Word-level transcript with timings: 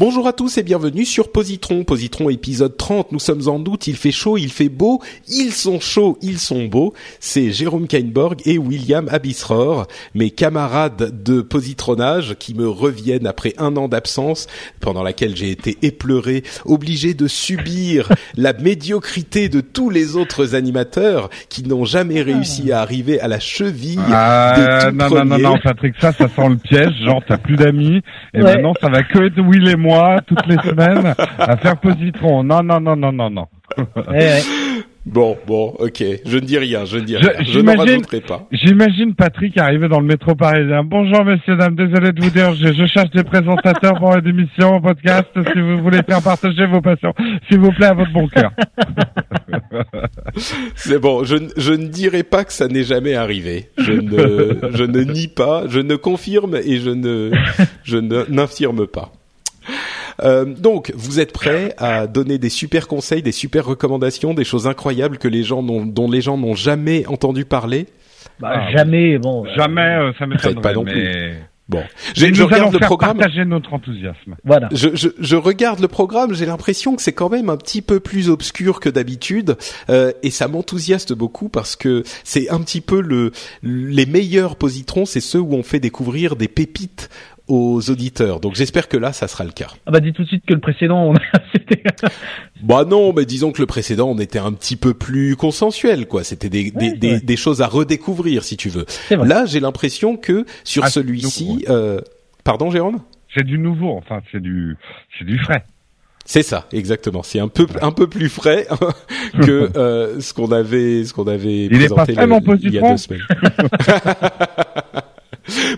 Bonjour 0.00 0.26
à 0.26 0.32
tous 0.32 0.56
et 0.56 0.62
bienvenue 0.62 1.04
sur 1.04 1.30
Positron. 1.30 1.84
Positron 1.84 2.30
épisode 2.30 2.74
30. 2.74 3.12
Nous 3.12 3.18
sommes 3.18 3.46
en 3.48 3.58
août, 3.58 3.86
il 3.86 3.96
fait 3.96 4.12
chaud, 4.12 4.38
il 4.38 4.50
fait 4.50 4.70
beau, 4.70 5.02
ils 5.28 5.52
sont 5.52 5.78
chauds, 5.78 6.16
ils 6.22 6.38
sont 6.38 6.64
beaux. 6.64 6.94
C'est 7.20 7.52
Jérôme 7.52 7.86
Kainborg 7.86 8.40
et 8.46 8.56
William 8.56 9.10
Abisror, 9.10 9.86
mes 10.14 10.30
camarades 10.30 11.22
de 11.22 11.42
positronnage 11.42 12.36
qui 12.38 12.54
me 12.54 12.66
reviennent 12.66 13.26
après 13.26 13.52
un 13.58 13.76
an 13.76 13.88
d'absence 13.88 14.46
pendant 14.80 15.02
laquelle 15.02 15.36
j'ai 15.36 15.50
été 15.50 15.76
épleuré, 15.82 16.44
obligé 16.64 17.12
de 17.12 17.28
subir 17.28 18.08
la 18.38 18.54
médiocrité 18.54 19.50
de 19.50 19.60
tous 19.60 19.90
les 19.90 20.16
autres 20.16 20.54
animateurs 20.54 21.28
qui 21.50 21.62
n'ont 21.68 21.84
jamais 21.84 22.22
réussi 22.22 22.72
à 22.72 22.80
arriver 22.80 23.20
à 23.20 23.28
la 23.28 23.38
cheville 23.38 24.00
Ah, 24.10 24.54
des 24.56 24.90
tout 24.92 24.96
non, 24.96 25.10
non, 25.10 25.24
non, 25.26 25.38
non, 25.38 25.58
Patrick, 25.62 25.94
ça, 26.00 26.12
ça 26.12 26.26
sent 26.26 26.48
le 26.48 26.56
piège. 26.56 26.94
Genre, 27.04 27.22
t'as 27.28 27.36
plus 27.36 27.56
d'amis. 27.56 28.00
Et 28.32 28.38
Ouais. 28.40 28.54
maintenant, 28.54 28.72
ça 28.80 28.88
va 28.88 29.02
que 29.02 29.26
être 29.26 29.38
Will 29.40 29.68
et 29.68 29.76
moi, 29.76 29.89
toutes 30.26 30.46
les 30.46 30.56
semaines, 30.58 31.14
à 31.38 31.56
faire 31.56 31.76
positron. 31.78 32.42
Non, 32.44 32.62
non, 32.62 32.80
non, 32.80 32.96
non, 32.96 33.12
non, 33.12 33.30
non. 33.30 33.46
Eh. 34.14 34.40
Bon, 35.06 35.36
bon, 35.46 35.74
ok. 35.78 36.04
Je 36.26 36.36
ne 36.36 36.40
dis 36.44 36.58
rien, 36.58 36.84
je 36.84 36.98
ne 36.98 37.04
dis 37.04 37.16
rien. 37.16 37.32
Je 37.40 37.58
n'en 37.60 37.74
rajouterai 37.74 38.20
pas. 38.20 38.46
J'imagine 38.52 39.14
Patrick 39.14 39.56
arriver 39.56 39.88
dans 39.88 40.00
le 40.00 40.06
métro 40.06 40.34
parisien. 40.34 40.84
Bonjour, 40.84 41.24
messieurs, 41.24 41.56
dames. 41.56 41.74
Désolé 41.74 42.12
de 42.12 42.22
vous 42.22 42.30
dire, 42.30 42.54
je, 42.54 42.86
cherche 42.86 43.10
des 43.10 43.24
présentateurs 43.24 43.94
pour 43.98 44.14
une 44.14 44.26
émission, 44.26 44.78
podcast. 44.80 45.28
Si 45.34 45.60
vous 45.60 45.82
voulez 45.82 46.02
faire 46.02 46.22
partager 46.22 46.66
vos 46.66 46.82
passions, 46.82 47.14
s'il 47.48 47.60
vous 47.60 47.72
plaît, 47.72 47.86
à 47.86 47.94
votre 47.94 48.12
bon 48.12 48.28
cœur. 48.28 48.52
C'est 50.74 50.98
bon, 50.98 51.24
je, 51.24 51.36
ne- 51.36 51.48
je 51.56 51.72
ne 51.72 51.86
dirai 51.86 52.22
pas 52.22 52.44
que 52.44 52.52
ça 52.52 52.68
n'est 52.68 52.84
jamais 52.84 53.14
arrivé. 53.14 53.70
Je 53.78 53.92
ne, 53.92 54.70
je 54.74 54.84
ne 54.84 55.00
nie 55.00 55.28
pas, 55.28 55.64
je 55.66 55.80
ne 55.80 55.96
confirme 55.96 56.56
et 56.56 56.76
je 56.78 56.90
ne, 56.90 57.30
je 57.84 57.96
n'infirme 57.96 58.86
pas. 58.86 59.12
Euh, 60.22 60.44
donc, 60.44 60.92
vous 60.94 61.20
êtes 61.20 61.32
prêts 61.32 61.74
à 61.78 62.06
donner 62.06 62.38
des 62.38 62.48
super 62.50 62.88
conseils, 62.88 63.22
des 63.22 63.32
super 63.32 63.64
recommandations, 63.66 64.34
des 64.34 64.44
choses 64.44 64.66
incroyables 64.66 65.18
que 65.18 65.28
les 65.28 65.42
gens 65.42 65.62
n'ont, 65.62 65.86
dont 65.86 66.10
les 66.10 66.20
gens 66.20 66.36
n'ont 66.38 66.54
jamais 66.54 67.06
entendu 67.06 67.44
parler 67.44 67.86
Bah, 68.38 68.52
Ah, 68.54 68.70
jamais, 68.76 69.18
bon. 69.18 69.44
Jamais, 69.56 69.80
euh, 69.80 70.12
ça 70.18 70.26
m'étonnerait. 70.26 70.60
pas 70.60 70.72
non 70.72 70.84
mais... 70.84 71.34
Bon, 71.68 71.78
Mais 71.78 71.86
je, 72.16 72.26
je 72.26 72.30
nous 72.30 72.36
allons 72.40 72.46
regarde 72.48 72.72
le 72.72 72.78
faire 72.80 72.88
programme. 72.88 73.16
partager 73.18 73.44
notre 73.44 73.72
enthousiasme. 73.72 74.34
Voilà. 74.42 74.68
Je, 74.72 74.88
je, 74.94 75.06
je 75.20 75.36
regarde 75.36 75.78
le 75.78 75.86
programme, 75.86 76.34
j'ai 76.34 76.44
l'impression 76.44 76.96
que 76.96 77.00
c'est 77.02 77.12
quand 77.12 77.28
même 77.30 77.48
un 77.48 77.56
petit 77.56 77.80
peu 77.80 78.00
plus 78.00 78.28
obscur 78.28 78.80
que 78.80 78.88
d'habitude, 78.88 79.56
euh, 79.88 80.10
et 80.24 80.30
ça 80.30 80.48
m'enthousiaste 80.48 81.12
beaucoup 81.12 81.48
parce 81.48 81.76
que 81.76 82.02
c'est 82.24 82.50
un 82.50 82.58
petit 82.58 82.80
peu 82.80 83.00
le 83.00 83.30
les 83.62 84.04
meilleurs 84.04 84.56
positrons, 84.56 85.04
c'est 85.06 85.20
ceux 85.20 85.38
où 85.38 85.54
on 85.54 85.62
fait 85.62 85.78
découvrir 85.78 86.34
des 86.34 86.48
pépites 86.48 87.08
aux 87.50 87.90
auditeurs. 87.90 88.40
Donc 88.40 88.54
j'espère 88.54 88.88
que 88.88 88.96
là, 88.96 89.12
ça 89.12 89.28
sera 89.28 89.44
le 89.44 89.50
cas. 89.50 89.68
Ah 89.86 89.90
bah 89.90 90.00
dis 90.00 90.12
tout 90.12 90.22
de 90.22 90.28
suite 90.28 90.44
que 90.46 90.54
le 90.54 90.60
précédent, 90.60 91.02
on 91.04 91.14
a... 91.16 91.20
c'était- 91.52 91.82
Bah 92.62 92.84
non, 92.84 93.12
mais 93.14 93.24
disons 93.24 93.52
que 93.52 93.60
le 93.60 93.66
précédent, 93.66 94.08
on 94.08 94.18
était 94.18 94.38
un 94.38 94.52
petit 94.52 94.76
peu 94.76 94.94
plus 94.94 95.34
consensuel, 95.36 96.06
quoi. 96.06 96.24
C'était 96.24 96.48
des, 96.48 96.70
des, 96.70 96.90
Ouais, 96.90 96.96
des, 96.96 97.12
ouais. 97.14 97.20
des 97.20 97.36
choses 97.36 97.60
à 97.62 97.66
redécouvrir, 97.66 98.44
si 98.44 98.56
tu 98.56 98.68
veux. 98.68 98.84
Là, 99.10 99.46
j'ai 99.46 99.60
l'impression 99.60 100.16
que 100.16 100.44
sur 100.64 100.84
Ah, 100.84 100.90
celui-ci, 100.90 101.64
euh, 101.68 102.00
pardon, 102.44 102.70
Jérôme? 102.70 103.00
C'est 103.34 103.44
du 103.44 103.58
nouveau, 103.58 103.92
enfin, 103.96 104.20
c'est 104.30 104.40
du, 104.42 104.76
c'est 105.18 105.24
du 105.24 105.38
frais. 105.38 105.64
C'est 106.26 106.42
ça, 106.42 106.66
exactement. 106.72 107.22
C'est 107.22 107.40
un 107.40 107.48
peu 107.48 107.66
un 107.80 107.92
peu 107.92 108.06
plus 108.06 108.28
frais 108.28 108.66
que 109.42 109.70
euh, 109.76 110.20
ce 110.20 110.34
qu'on 110.34 110.52
avait 110.52 111.04
ce 111.04 111.14
qu'on 111.14 111.26
avait 111.26 111.64
Il 111.64 111.82
est 111.82 111.88
pas 111.88 112.04
présenté 112.04 112.26
le- 112.26 112.58
il 112.62 112.74
y 112.74 112.78
a 112.78 112.90
deux 112.90 112.96
semaines. 112.98 113.22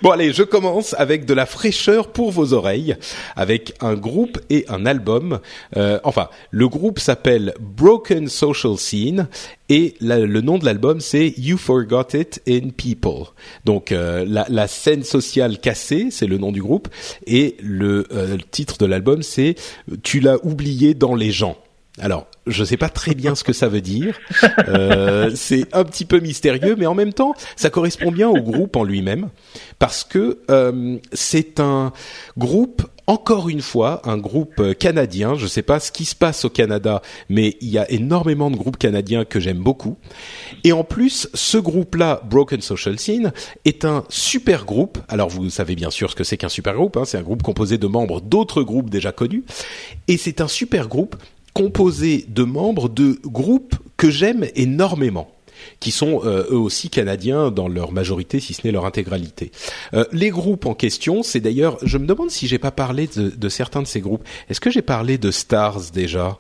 Bon 0.03 0.11
allez, 0.11 0.33
je 0.33 0.43
commence 0.43 0.95
avec 0.95 1.25
de 1.25 1.35
la 1.35 1.47
fraîcheur 1.47 2.09
pour 2.09 2.31
vos 2.31 2.53
oreilles, 2.53 2.97
avec 3.37 3.75
un 3.81 3.95
groupe 3.95 4.41
et 4.51 4.65
un 4.69 4.87
album. 4.87 5.41
Euh, 5.77 5.99
enfin, 6.05 6.29
le 6.51 6.69
groupe 6.69 6.99
s'appelle 6.99 7.55
Broken 7.61 8.29
Social 8.29 8.77
Scene 8.77 9.29
et 9.69 9.95
le 10.01 10.41
nom 10.41 10.59
de 10.59 10.65
l'album 10.65 11.01
c'est 11.01 11.35
You 11.39 11.57
Forgot 11.57 12.15
It 12.15 12.43
in 12.49 12.71
People. 12.77 13.27
Donc 13.65 13.93
euh, 13.93 14.25
la, 14.27 14.67
scène 14.69 15.03
sociale 15.03 15.59
cassée, 15.59 16.09
c'est 16.11 16.27
le 16.27 16.39
nom 16.39 16.53
du 16.53 16.63
groupe, 16.63 16.89
et 17.27 17.57
euh, 17.63 18.05
le 18.11 18.39
titre 18.51 18.79
de 18.79 18.87
l'album 18.87 19.23
c'est 19.23 19.55
Tu 20.03 20.21
l'as 20.21 20.45
oublié 20.45 20.95
dans 20.95 21.15
les 21.15 21.31
gens. 21.31 21.57
Alors, 22.01 22.27
je 22.47 22.65
sais 22.65 22.79
pas 22.79 22.89
très 22.89 23.15
bien 23.15 23.35
ce 23.35 23.45
que 23.45 23.53
ça 23.53 23.69
veut 23.69 23.83
dire. 23.83 24.19
Euh, 24.69 25.31
c'est 25.35 25.67
un 25.75 25.85
petit 25.85 26.07
peu 26.07 26.21
mystérieux, 26.21 26.75
mais 26.79 26.87
en 26.87 26.95
même 26.95 27.13
temps, 27.13 27.35
ça 27.55 27.69
correspond 27.69 28.11
bien 28.11 28.31
au 28.31 28.41
groupe 28.41 28.77
en 28.77 28.85
lui-même, 28.85 29.29
parce 29.79 30.03
que 30.03 30.39
euh, 30.51 30.97
c'est 31.13 31.61
un 31.61 31.93
groupe, 32.39 32.89
encore 33.07 33.51
une 33.51 33.61
fois, 33.61 34.01
un 34.05 34.17
groupe 34.17 34.59
euh, 34.61 34.73
canadien. 34.73 35.35
Je 35.35 35.47
sais 35.47 35.61
pas 35.61 35.81
ce 35.81 35.93
qui 35.93 36.07
se 36.07 36.17
passe 36.17 36.47
au 36.47 36.51
Canada, 36.51 37.03
mais 37.29 37.59
il 37.61 37.69
y 37.69 37.77
a 37.77 37.91
énormément 37.91 38.51
de 38.51 38.57
groupes 38.57 38.79
canadiens 38.79 39.27
que 39.27 39.39
j'aime 39.39 39.59
beaucoup. 39.59 39.99
Et 40.65 40.73
en 40.73 40.85
plus, 40.85 41.29
ce 41.35 41.59
groupe-là, 41.59 42.23
Broken 42.25 42.63
Social 42.63 42.99
Scene, 42.99 43.33
est 43.67 43.85
un 43.85 44.05
super 44.09 44.65
groupe. 44.65 44.99
Alors, 45.09 45.29
vous 45.29 45.51
savez 45.51 45.75
bien 45.75 45.91
sûr 45.91 46.11
ce 46.11 46.17
que 46.17 46.25
c'est 46.25 46.39
qu'un 46.39 46.49
super 46.49 46.75
groupe. 46.75 46.97
Hein. 46.97 47.05
C'est 47.05 47.19
un 47.19 47.23
groupe 47.23 47.43
composé 47.43 47.77
de 47.77 47.87
membres 47.87 48.23
d'autres 48.23 48.63
groupes 48.63 48.89
déjà 48.89 49.13
connus, 49.13 49.45
et 50.09 50.17
c'est 50.17 50.41
un 50.41 50.49
super 50.49 50.89
groupe 50.89 51.17
composé 51.55 52.25
de 52.29 52.45
membres 52.45 52.89
de 52.89 53.19
groupes 53.25 53.75
que 53.97 54.11
j'aime 54.11 54.47
énormément 54.55 55.31
qui 55.81 55.91
sont 55.91 56.23
euh, 56.25 56.45
eux 56.51 56.57
aussi 56.57 56.91
canadiens 56.91 57.51
dans 57.51 57.69
leur 57.69 57.93
majorité, 57.93 58.41
si 58.41 58.55
ce 58.55 58.67
n'est 58.67 58.73
leur 58.73 58.85
intégralité. 58.85 59.53
Euh, 59.95 60.05
les 60.13 60.31
groupes 60.31 60.67
en 60.67 60.75
question, 60.75 61.23
c'est 61.23 61.41
d'ailleurs, 61.41 61.79
je 61.83 61.99
me 61.99 62.07
demande 62.07 62.31
si 62.31 62.47
j'ai 62.47 62.59
pas 62.59 62.71
parlé 62.71 63.09
de, 63.09 63.31
de 63.31 63.49
certains 63.49 63.83
de 63.83 63.87
ces 63.87 64.01
groupes. 64.01 64.25
Est-ce 64.49 64.61
que 64.61 64.71
j'ai 64.71 64.83
parlé 64.83 65.19
de 65.19 65.31
Stars 65.31 65.91
déjà? 65.93 66.39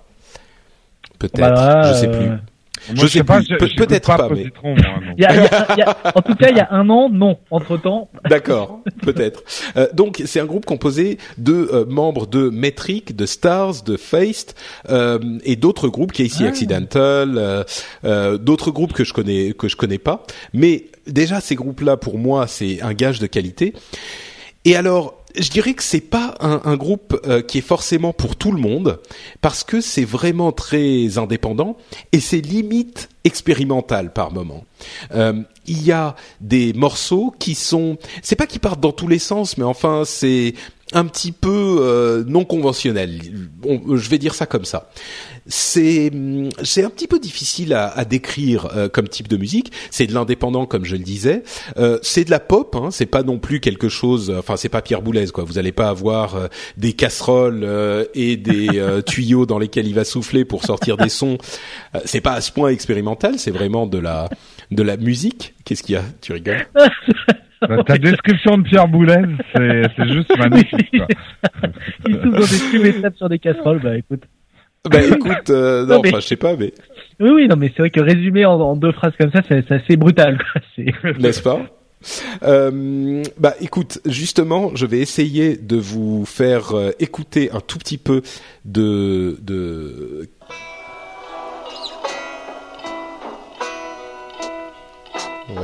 Peut-être, 1.18 1.38
Bah, 1.38 1.92
je 1.92 2.00
sais 2.00 2.08
euh, 2.08 2.18
plus. 2.18 2.51
Moi, 2.88 2.96
Je 2.96 3.06
sais 3.06 3.18
j'écoute 3.18 3.76
peut-être 3.76 4.16
pas, 4.16 4.28
mais- 4.28 4.36
Positron, 4.42 4.74
moi, 4.74 4.76
donc. 5.06 5.14
il 5.16 5.22
y 5.22 5.26
a- 5.26 5.34
il 5.34 5.42
y 5.42 5.46
a- 5.46 5.66
il 5.74 5.78
y 5.78 5.82
a- 5.82 5.96
en 6.14 6.22
tout 6.22 6.34
cas, 6.34 6.48
il 6.50 6.56
y 6.56 6.60
a 6.60 6.68
un 6.72 6.88
an, 6.90 7.08
non. 7.10 7.38
Entre 7.50 7.76
temps, 7.76 8.08
D'accord, 8.28 8.80
peut-être. 9.02 9.42
Euh, 9.76 9.86
donc 9.92 10.22
c'est 10.26 10.40
un 10.40 10.44
groupe 10.46 10.64
composé 10.66 11.18
de 11.38 11.68
euh, 11.72 11.84
membres 11.86 12.26
de 12.26 12.48
Metric, 12.50 13.14
de 13.14 13.26
Stars, 13.26 13.82
de 13.84 13.96
Faced 13.96 14.52
euh, 14.90 15.18
et 15.44 15.56
d'autres 15.56 15.88
groupes, 15.88 16.12
Casey 16.12 16.46
Accidental, 16.46 17.34
euh, 17.38 17.64
euh, 18.04 18.38
d'autres 18.38 18.70
groupes 18.70 18.92
que 18.92 19.04
je 19.04 19.12
connais 19.12 19.52
que 19.52 19.68
je 19.68 19.76
connais 19.76 19.98
pas. 19.98 20.24
Mais 20.52 20.86
déjà 21.06 21.40
ces 21.40 21.54
groupes-là 21.54 21.96
pour 21.96 22.18
moi 22.18 22.46
c'est 22.46 22.80
un 22.82 22.94
gage 22.94 23.18
de 23.18 23.26
qualité. 23.26 23.74
Et 24.64 24.76
alors 24.76 25.21
je 25.36 25.50
dirais 25.50 25.74
que 25.74 25.82
c'est 25.82 26.00
pas 26.00 26.34
un, 26.40 26.60
un 26.64 26.76
groupe 26.76 27.20
euh, 27.26 27.42
qui 27.42 27.58
est 27.58 27.62
forcément 27.62 28.12
pour 28.12 28.36
tout 28.36 28.52
le 28.52 28.60
monde 28.60 29.00
parce 29.40 29.64
que 29.64 29.80
c'est 29.80 30.04
vraiment 30.04 30.52
très 30.52 31.18
indépendant 31.18 31.76
et 32.12 32.20
c'est 32.20 32.40
limite 32.40 33.08
expérimental 33.24 34.12
par 34.12 34.32
moment. 34.32 34.64
Euh, 35.14 35.42
il 35.66 35.82
y 35.82 35.92
a 35.92 36.16
des 36.40 36.72
morceaux 36.72 37.32
qui 37.38 37.54
sont, 37.54 37.96
c'est 38.22 38.36
pas 38.36 38.46
qu'ils 38.46 38.60
partent 38.60 38.80
dans 38.80 38.92
tous 38.92 39.08
les 39.08 39.20
sens, 39.20 39.56
mais 39.58 39.64
enfin 39.64 40.02
c'est 40.04 40.54
un 40.92 41.04
petit 41.06 41.32
peu 41.32 41.78
euh, 41.80 42.24
non 42.26 42.44
conventionnel. 42.44 43.20
On- 43.64 43.96
je 43.96 44.08
vais 44.10 44.18
dire 44.18 44.34
ça 44.34 44.46
comme 44.46 44.64
ça. 44.64 44.90
C'est 45.46 46.10
c'est 46.62 46.84
un 46.84 46.90
petit 46.90 47.08
peu 47.08 47.18
difficile 47.18 47.72
à, 47.74 47.88
à 47.88 48.04
décrire 48.04 48.68
euh, 48.76 48.88
comme 48.88 49.08
type 49.08 49.26
de 49.28 49.36
musique. 49.36 49.72
C'est 49.90 50.06
de 50.06 50.14
l'indépendant 50.14 50.66
comme 50.66 50.84
je 50.84 50.94
le 50.96 51.02
disais. 51.02 51.42
Euh, 51.78 51.98
c'est 52.02 52.24
de 52.24 52.30
la 52.30 52.38
pop. 52.40 52.76
Hein, 52.76 52.90
c'est 52.92 53.06
pas 53.06 53.22
non 53.22 53.38
plus 53.38 53.58
quelque 53.60 53.88
chose. 53.88 54.32
Enfin, 54.38 54.56
c'est 54.56 54.68
pas 54.68 54.82
Pierre 54.82 55.02
Boulez 55.02 55.26
quoi. 55.28 55.42
Vous 55.44 55.58
allez 55.58 55.72
pas 55.72 55.88
avoir 55.88 56.36
euh, 56.36 56.46
des 56.76 56.92
casseroles 56.92 57.62
euh, 57.64 58.04
et 58.14 58.36
des 58.36 58.68
euh, 58.78 59.02
tuyaux 59.06 59.46
dans 59.46 59.58
lesquels 59.58 59.86
il 59.88 59.94
va 59.94 60.04
souffler 60.04 60.44
pour 60.44 60.64
sortir 60.64 60.96
des 60.96 61.08
sons. 61.08 61.38
Euh, 61.96 62.00
c'est 62.04 62.20
pas 62.20 62.32
à 62.34 62.40
ce 62.40 62.52
point 62.52 62.68
expérimental. 62.70 63.38
C'est 63.38 63.50
vraiment 63.50 63.86
de 63.86 63.98
la 63.98 64.28
de 64.74 64.82
la 64.82 64.96
musique. 64.96 65.54
Qu'est-ce 65.64 65.82
qu'il 65.82 65.94
y 65.94 65.98
a? 65.98 66.02
Tu 66.20 66.32
rigoles? 66.32 66.66
Bah, 67.68 67.84
Ta 67.86 67.96
description 67.96 68.58
de 68.58 68.64
Pierre 68.64 68.88
Boulez, 68.88 69.22
c'est 69.54 69.82
c'est 69.96 70.08
juste 70.12 70.36
magnifique. 70.36 70.90
Quoi. 70.96 71.06
Ils 72.08 72.14
sont 72.16 72.28
dans 72.30 72.40
des 72.40 72.46
tubes 72.72 72.84
et 72.86 73.16
sur 73.16 73.28
des 73.28 73.38
casseroles, 73.38 73.78
bah 73.80 73.96
écoute. 73.96 74.24
Bah 74.90 75.00
écoute, 75.00 75.48
euh, 75.50 75.82
non, 75.86 75.94
Non, 75.94 76.00
mais- 76.02 76.08
enfin 76.08 76.18
je 76.18 76.26
sais 76.26 76.34
pas, 76.36 76.56
mais 76.56 76.72
Oui, 77.20 77.30
oui, 77.30 77.46
non, 77.46 77.54
mais 77.54 77.68
c'est 77.68 77.82
vrai 77.82 77.90
que 77.90 78.00
résumer 78.00 78.44
en, 78.46 78.54
en 78.60 78.74
deux 78.74 78.90
phrases 78.90 79.12
comme 79.16 79.30
ça, 79.30 79.42
c'est 79.48 79.64
c'est 79.68 79.74
assez 79.76 79.96
brutal, 79.96 80.38
quoi. 80.52 80.60
C'est- 80.74 80.92
n'est-ce 81.20 81.40
pas? 81.40 81.60
Euh, 82.42 83.22
bah 83.38 83.54
écoute, 83.60 84.00
justement, 84.06 84.72
je 84.74 84.84
vais 84.86 84.98
essayer 84.98 85.56
de 85.56 85.76
vous 85.76 86.24
faire 86.24 86.74
euh, 86.76 86.90
écouter 86.98 87.50
un 87.52 87.60
tout 87.60 87.78
petit 87.78 87.96
peu 87.98 88.22
de 88.64 89.38
de 89.40 90.28
you 95.48 95.54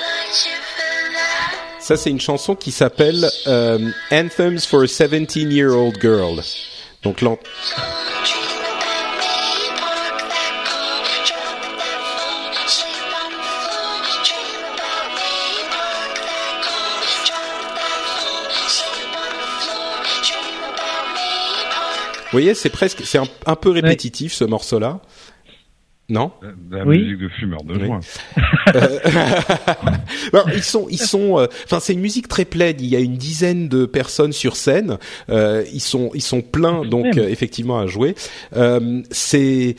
like 0.00 0.32
to 0.32 0.50
feel 0.76 1.12
that. 1.12 1.54
Ça, 1.80 1.96
c'est 1.96 2.10
une 2.10 2.20
chanson 2.20 2.54
qui 2.56 2.72
s'appelle 2.72 3.30
euh, 3.46 3.90
Anthems 4.10 4.60
for 4.60 4.82
a 4.82 4.86
17-year-old 4.86 6.00
girl. 6.00 6.40
Donc 7.02 7.20
voyez, 22.34 22.54
c'est 22.54 22.70
presque, 22.70 23.02
c'est 23.04 23.18
un, 23.18 23.26
un 23.46 23.56
peu 23.56 23.70
répétitif 23.70 24.32
ce 24.32 24.44
morceau-là. 24.44 25.00
Non? 26.10 26.32
De 26.70 26.76
la 26.76 26.84
Oui. 26.84 26.98
musique 26.98 27.18
de 27.18 27.28
fumeur 27.30 27.64
de 27.64 27.74
Oui. 27.74 27.86
joint. 27.86 28.00
Non, 30.34 30.44
ils 30.54 30.62
sont, 30.62 30.86
ils 30.90 30.98
sont. 31.00 31.38
euh, 31.38 31.46
Enfin, 31.64 31.80
c'est 31.80 31.94
une 31.94 32.00
musique 32.00 32.28
très 32.28 32.44
plaide. 32.44 32.80
Il 32.82 32.88
y 32.88 32.96
a 32.96 32.98
une 33.00 33.16
dizaine 33.16 33.68
de 33.68 33.86
personnes 33.86 34.32
sur 34.32 34.56
scène. 34.56 34.98
Euh, 35.30 35.64
ils 35.72 35.80
sont, 35.80 36.10
ils 36.14 36.20
sont 36.22 36.42
pleins 36.42 36.84
donc 36.84 37.16
euh, 37.16 37.26
effectivement 37.28 37.78
à 37.78 37.86
jouer. 37.86 38.14
Euh, 38.54 39.00
c'est 39.10 39.76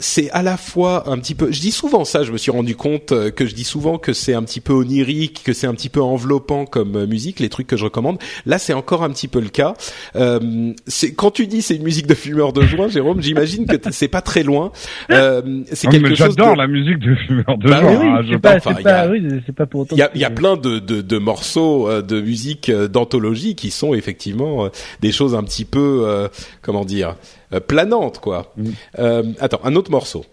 c'est 0.00 0.30
à 0.30 0.42
la 0.42 0.56
fois 0.56 1.08
un 1.08 1.18
petit 1.18 1.34
peu. 1.34 1.50
Je 1.52 1.60
dis 1.60 1.70
souvent 1.70 2.04
ça. 2.04 2.24
Je 2.24 2.32
me 2.32 2.38
suis 2.38 2.50
rendu 2.50 2.74
compte 2.76 3.12
euh, 3.12 3.30
que 3.30 3.46
je 3.46 3.54
dis 3.54 3.64
souvent 3.64 3.98
que 3.98 4.12
c'est 4.12 4.34
un 4.34 4.42
petit 4.42 4.60
peu 4.60 4.72
onirique, 4.72 5.42
que 5.44 5.52
c'est 5.52 5.66
un 5.66 5.74
petit 5.74 5.88
peu 5.88 6.02
enveloppant 6.02 6.64
comme 6.66 6.96
euh, 6.96 7.06
musique. 7.06 7.38
Les 7.40 7.48
trucs 7.48 7.66
que 7.68 7.76
je 7.76 7.84
recommande. 7.84 8.18
Là, 8.44 8.58
c'est 8.58 8.72
encore 8.72 9.02
un 9.04 9.10
petit 9.10 9.28
peu 9.28 9.40
le 9.40 9.48
cas. 9.48 9.74
Euh, 10.16 10.72
c'est 10.86 11.14
quand 11.14 11.30
tu 11.30 11.46
dis 11.46 11.62
c'est 11.62 11.76
une 11.76 11.84
musique 11.84 12.06
de 12.06 12.14
fumeur 12.14 12.52
de 12.52 12.62
joint, 12.62 12.88
Jérôme. 12.88 13.22
J'imagine 13.22 13.66
que 13.66 13.76
c'est 13.92 14.08
pas 14.08 14.20
très 14.22 14.42
loin. 14.42 14.72
Euh, 15.10 15.62
c'est 15.72 15.88
quelque 15.88 16.02
mais 16.08 16.16
chose. 16.16 16.34
j'adore 16.36 16.54
de- 16.54 16.58
la 16.58 16.66
musique 16.66 16.98
de 16.98 17.14
fumeur 17.14 17.56
de 17.58 17.68
Bah 17.70 17.80
joint. 17.80 17.96
oui, 18.00 18.06
hein, 18.08 18.20
je 18.26 18.32
c'est 18.32 18.38
pas, 18.38 18.56
enfin, 18.56 18.74
il 18.78 18.84
y 18.84 18.88
a- 18.88 19.04
pas, 19.04 19.08
oui, 19.10 19.28
c'est 19.46 19.54
pas 19.54 19.66
pour 19.66 19.80
autant. 19.82 19.94
Il 19.96 19.98
y 20.00 20.02
a, 20.02 20.10
y 20.14 20.34
plein 20.34 20.56
de, 20.56 20.78
de, 20.80 21.00
de 21.00 21.18
morceaux 21.18 21.88
euh, 21.88 22.02
de 22.02 22.20
musique 22.20 22.70
d'anthologie 22.70 23.54
qui 23.54 23.70
sont 23.70 23.94
effectivement 23.94 24.68
des 25.00 25.12
choses 25.12 25.34
un 25.34 25.44
petit 25.44 25.64
peu, 25.64 26.02
euh, 26.06 26.28
comment 26.62 26.84
dire, 26.84 27.14
euh, 27.52 27.60
planantes, 27.60 28.18
quoi. 28.20 28.54
Euh, 28.98 29.22
attends, 29.40 29.60
un 29.64 29.74
autre 29.76 29.90
morceau. 29.90 30.24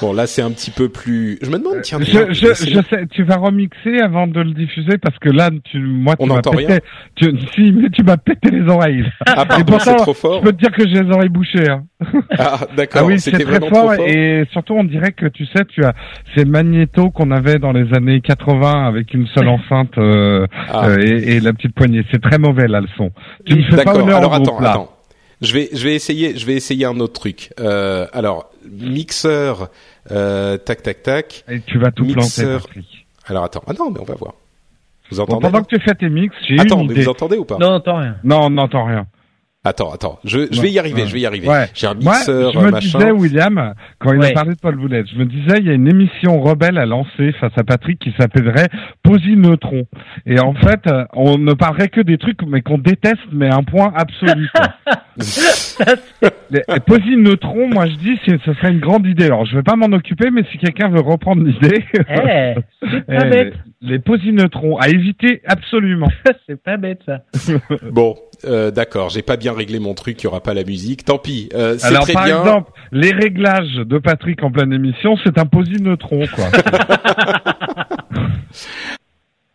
Bon, 0.00 0.12
là, 0.12 0.26
c'est 0.26 0.42
un 0.42 0.50
petit 0.50 0.70
peu 0.70 0.88
plus. 0.88 1.38
Je 1.42 1.50
me 1.50 1.58
demande, 1.58 1.82
tiens, 1.82 1.98
tiens, 2.00 2.26
Je, 2.28 2.32
je, 2.32 2.46
je 2.54 2.80
sais, 2.88 3.06
tu 3.10 3.22
vas 3.22 3.36
remixer 3.36 4.00
avant 4.00 4.26
de 4.26 4.40
le 4.40 4.52
diffuser 4.52 4.96
parce 4.98 5.18
que 5.18 5.28
là, 5.28 5.50
tu, 5.64 5.78
moi, 5.78 6.16
tu 6.16 6.22
On 6.24 6.26
m'as 6.26 6.40
pété, 6.40 6.78
tu, 7.16 7.30
si, 7.54 7.72
mais 7.72 7.90
tu 7.90 8.02
m'as 8.02 8.16
pété 8.16 8.50
les 8.50 8.66
oreilles. 8.68 9.04
Ah, 9.26 9.44
pardon, 9.46 9.78
c'est 9.78 9.94
trop 9.96 10.14
fort. 10.14 10.40
Je 10.40 10.46
peux 10.46 10.52
te 10.52 10.58
dire 10.58 10.72
que 10.72 10.86
j'ai 10.88 11.02
les 11.02 11.10
oreilles 11.10 11.28
bouchées. 11.28 11.68
Hein. 11.68 11.84
Ah, 12.38 12.58
Ah 12.62 12.66
d'accord. 12.76 13.06
oui, 13.06 13.18
c'est 13.20 13.30
C'était 13.30 13.44
très 13.44 13.58
vraiment 13.58 13.68
fort, 13.74 13.84
trop 13.94 13.96
fort. 13.96 14.06
et 14.08 14.44
surtout 14.52 14.74
on 14.74 14.84
dirait 14.84 15.12
que 15.12 15.26
tu 15.26 15.44
sais, 15.46 15.64
tu 15.66 15.84
as 15.84 15.94
ces 16.34 16.44
magnétos 16.44 17.10
qu'on 17.10 17.30
avait 17.30 17.58
dans 17.58 17.72
les 17.72 17.92
années 17.94 18.20
80 18.20 18.86
avec 18.88 19.12
une 19.14 19.26
seule 19.28 19.48
enceinte 19.56 19.96
euh, 19.98 20.46
Ah. 20.70 20.86
euh, 20.88 20.98
et, 20.98 21.36
et 21.36 21.40
la 21.40 21.52
petite 21.52 21.74
poignée. 21.74 22.04
C'est 22.10 22.20
très 22.22 22.38
mauvais 22.38 22.66
là 22.68 22.80
le 22.80 22.88
son. 22.96 23.10
Tu 23.46 23.54
me 23.56 23.62
fais 23.62 23.84
pas 23.84 23.94
honneur 23.96 24.16
Alors 24.18 24.32
au 24.32 24.34
attends, 24.34 24.52
groupe, 24.52 24.62
là. 24.62 24.84
Je 25.40 25.52
vais, 25.54 25.68
je 25.72 25.84
vais 25.84 25.94
essayer, 25.94 26.36
je 26.36 26.44
vais 26.46 26.54
essayer 26.54 26.84
un 26.84 27.00
autre 27.00 27.14
truc. 27.14 27.52
Euh, 27.60 28.06
alors, 28.12 28.50
mixeur, 28.70 29.70
euh, 30.10 30.58
tac, 30.58 30.82
tac, 30.82 31.02
tac. 31.02 31.44
Et 31.48 31.60
tu 31.60 31.78
vas 31.78 31.90
tout 31.90 32.04
Mixeur. 32.04 32.60
planter, 32.60 32.66
Patrick. 32.66 33.06
Alors 33.26 33.44
attends, 33.44 33.62
ah 33.66 33.72
non, 33.78 33.90
mais 33.90 34.00
on 34.00 34.04
va 34.04 34.14
voir. 34.14 34.34
Vous 35.10 35.16
Bon, 35.16 35.22
entendez 35.24 35.40
pendant 35.42 35.62
que 35.64 35.74
tu 35.76 35.80
fais 35.82 35.94
tes 35.94 36.08
mix, 36.08 36.34
j'ai 36.48 36.58
Attends, 36.60 36.80
une 36.82 36.88
mais 36.88 36.92
idée. 36.94 37.02
vous 37.02 37.08
entendez 37.08 37.36
ou 37.36 37.44
pas 37.44 37.58
Non, 37.58 37.74
attends 37.76 37.96
rien. 37.98 38.16
Non, 38.22 38.42
on 38.44 38.50
n'entend 38.50 38.84
rien. 38.84 39.06
Attends, 39.62 39.92
attends. 39.92 40.18
Je, 40.24 40.46
je 40.50 40.56
Ouais, 40.58 40.62
vais 40.68 40.70
y 40.72 40.78
arriver, 40.78 41.02
ouais. 41.02 41.06
je 41.08 41.12
vais 41.12 41.20
y 41.20 41.26
arriver. 41.26 41.46
Ouais. 41.46 41.66
J'ai 41.74 41.86
un 41.86 41.92
Moi, 41.94 42.14
mixeur, 42.14 42.52
je 42.54 42.58
me 42.58 42.70
machin. 42.70 42.98
disais, 42.98 43.10
William, 43.10 43.74
quand 43.98 44.14
il 44.14 44.24
a 44.24 44.30
parlé 44.32 44.54
de 44.54 44.58
Paul 44.58 44.76
Boulette, 44.76 45.06
je 45.12 45.18
me 45.18 45.26
disais, 45.26 45.58
il 45.58 45.66
y 45.66 45.70
a 45.70 45.74
une 45.74 45.86
émission 45.86 46.40
rebelle 46.40 46.78
à 46.78 46.86
lancer 46.86 47.32
face 47.38 47.52
à 47.58 47.62
Patrick 47.62 47.98
qui 47.98 48.14
s'appellerait 48.18 48.68
Posy 49.02 49.36
Neutron. 49.36 49.84
Et 50.24 50.40
en 50.40 50.54
fait, 50.54 50.80
euh, 50.86 51.04
on 51.12 51.36
ne 51.36 51.52
parlerait 51.52 51.88
que 51.88 52.00
des 52.00 52.16
trucs, 52.16 52.40
mais 52.46 52.62
qu'on 52.62 52.78
déteste, 52.78 53.18
mais 53.32 53.48
à 53.50 53.56
un 53.56 53.62
point 53.62 53.92
absolu. 53.94 54.48
quoi. 54.54 54.68
les, 56.50 56.62
les 56.66 56.80
Posy 56.80 57.16
Neutron, 57.18 57.68
moi 57.68 57.86
je 57.86 57.96
dis, 57.96 58.18
ce 58.26 58.54
serait 58.54 58.70
une 58.70 58.80
grande 58.80 59.06
idée. 59.06 59.26
Alors, 59.26 59.44
je 59.44 59.56
vais 59.56 59.62
pas 59.62 59.76
m'en 59.76 59.94
occuper, 59.94 60.30
mais 60.30 60.42
si 60.50 60.56
quelqu'un 60.56 60.88
veut 60.88 61.00
reprendre 61.02 61.42
l'idée, 61.44 61.84
Eh, 62.08 62.54
les, 63.80 63.90
les 63.92 63.98
Posy 63.98 64.32
Neutrons, 64.32 64.76
à 64.78 64.88
éviter 64.88 65.42
absolument. 65.46 66.08
c'est 66.46 66.60
pas 66.62 66.76
bête, 66.76 67.00
ça. 67.06 67.22
Bon, 67.90 68.16
euh, 68.44 68.70
d'accord, 68.70 69.08
j'ai 69.10 69.22
pas 69.22 69.36
bien 69.36 69.52
réglé 69.52 69.78
mon 69.78 69.94
truc, 69.94 70.20
il 70.22 70.24
y 70.24 70.26
aura 70.26 70.40
pas 70.42 70.54
la 70.54 70.64
musique. 70.64 71.04
Tant 71.04 71.18
pis, 71.18 71.48
euh, 71.54 71.76
c'est 71.78 71.86
Alors, 71.88 72.02
très 72.04 72.12
par 72.12 72.24
bien. 72.24 72.38
exemple, 72.40 72.72
les 72.92 73.12
réglages 73.12 73.74
de 73.74 73.98
Patrick 73.98 74.42
en 74.42 74.50
pleine 74.50 74.72
émission, 74.72 75.16
c'est 75.24 75.38
un 75.38 75.46
Posy 75.46 75.80
Neutron, 75.82 76.24
quoi. 76.34 76.46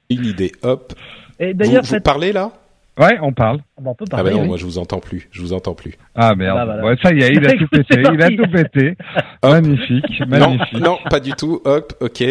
Une 0.09 0.25
idée, 0.25 0.51
hop. 0.61 0.93
Et 1.39 1.47
Vous, 1.51 1.53
d'ailleurs, 1.57 1.81
vous 1.83 1.89
faites- 1.89 2.03
parlez 2.03 2.31
là? 2.31 2.51
Ouais, 2.99 3.17
on 3.21 3.33
parle. 3.33 3.59
Bon, 3.81 3.91
on 3.91 3.95
peut 3.95 4.05
Ah 4.09 4.15
parler. 4.17 4.31
bah 4.31 4.35
non, 4.37 4.41
oui. 4.43 4.47
moi 4.49 4.57
je 4.57 4.65
vous 4.65 4.77
entends 4.77 4.99
plus, 4.99 5.27
je 5.31 5.41
vous 5.41 5.53
entends 5.53 5.73
plus. 5.75 5.93
Ah 6.15 6.35
merde. 6.35 6.57
Bah, 6.57 6.65
voilà. 6.65 6.83
Ouais, 6.85 6.95
ça 7.01 7.13
y 7.13 7.21
est, 7.21 7.33
il 7.33 7.45
a 7.45 7.53
tout 7.57 7.67
pété. 7.67 8.01
Il 8.13 8.21
a 8.21 8.29
tout 8.29 8.51
pété. 8.51 8.95
Magnifique, 9.43 10.19
Non, 10.21 10.27
magnifique. 10.27 10.79
non, 10.79 10.97
pas 11.09 11.19
du 11.19 11.31
tout. 11.33 11.61
Hop, 11.65 11.93
ok, 12.01 12.23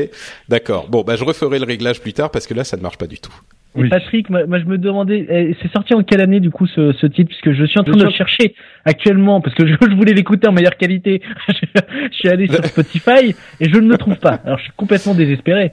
d'accord. 0.49 0.89
Bon, 0.89 1.03
bah 1.03 1.17
je 1.17 1.25
referai 1.25 1.59
le 1.59 1.65
réglage 1.65 2.01
plus 2.01 2.13
tard 2.13 2.31
parce 2.31 2.47
que 2.47 2.55
là 2.55 2.65
ça 2.65 2.77
ne 2.77 2.83
marche 2.83 2.99
pas 2.99 3.07
du 3.07 3.19
tout. 3.19 3.33
Et 3.77 3.81
Oui. 3.83 3.89
Patrick, 3.89 4.31
moi, 4.31 4.47
moi, 4.47 4.61
je 4.61 4.67
me 4.67 4.79
demandais, 4.79 5.27
eh, 5.29 5.57
c'est 5.61 5.71
sorti 5.73 5.95
en 5.95 6.05
quelle 6.05 6.21
année 6.21 6.39
du 6.39 6.51
coup 6.51 6.67
ce, 6.69 6.93
ce 6.93 7.07
titre? 7.09 7.29
Puisque 7.31 7.53
je 7.59 7.65
suis 7.65 7.81
en 7.81 7.83
train 7.83 7.97
de 7.97 8.05
le 8.05 8.11
chercher 8.11 8.55
actuellement 8.85 9.41
parce 9.41 9.57
que 9.57 9.67
je, 9.67 9.75
je 9.81 9.95
voulais 9.97 10.13
l'écouter 10.13 10.47
en 10.49 10.53
meilleure 10.53 10.77
qualité. 10.77 11.21
je, 11.49 11.55
je 12.11 12.17
suis 12.17 12.29
allé 12.29 12.47
sur 12.47 12.65
Spotify 12.67 13.35
et 13.61 13.69
je 13.69 13.77
ne 13.81 13.89
le 13.89 13.99
trouve 13.99 14.17
pas. 14.17 14.39
Alors 14.45 14.59
je 14.59 14.65
suis 14.65 14.73
complètement 14.77 15.15
désespéré. 15.15 15.73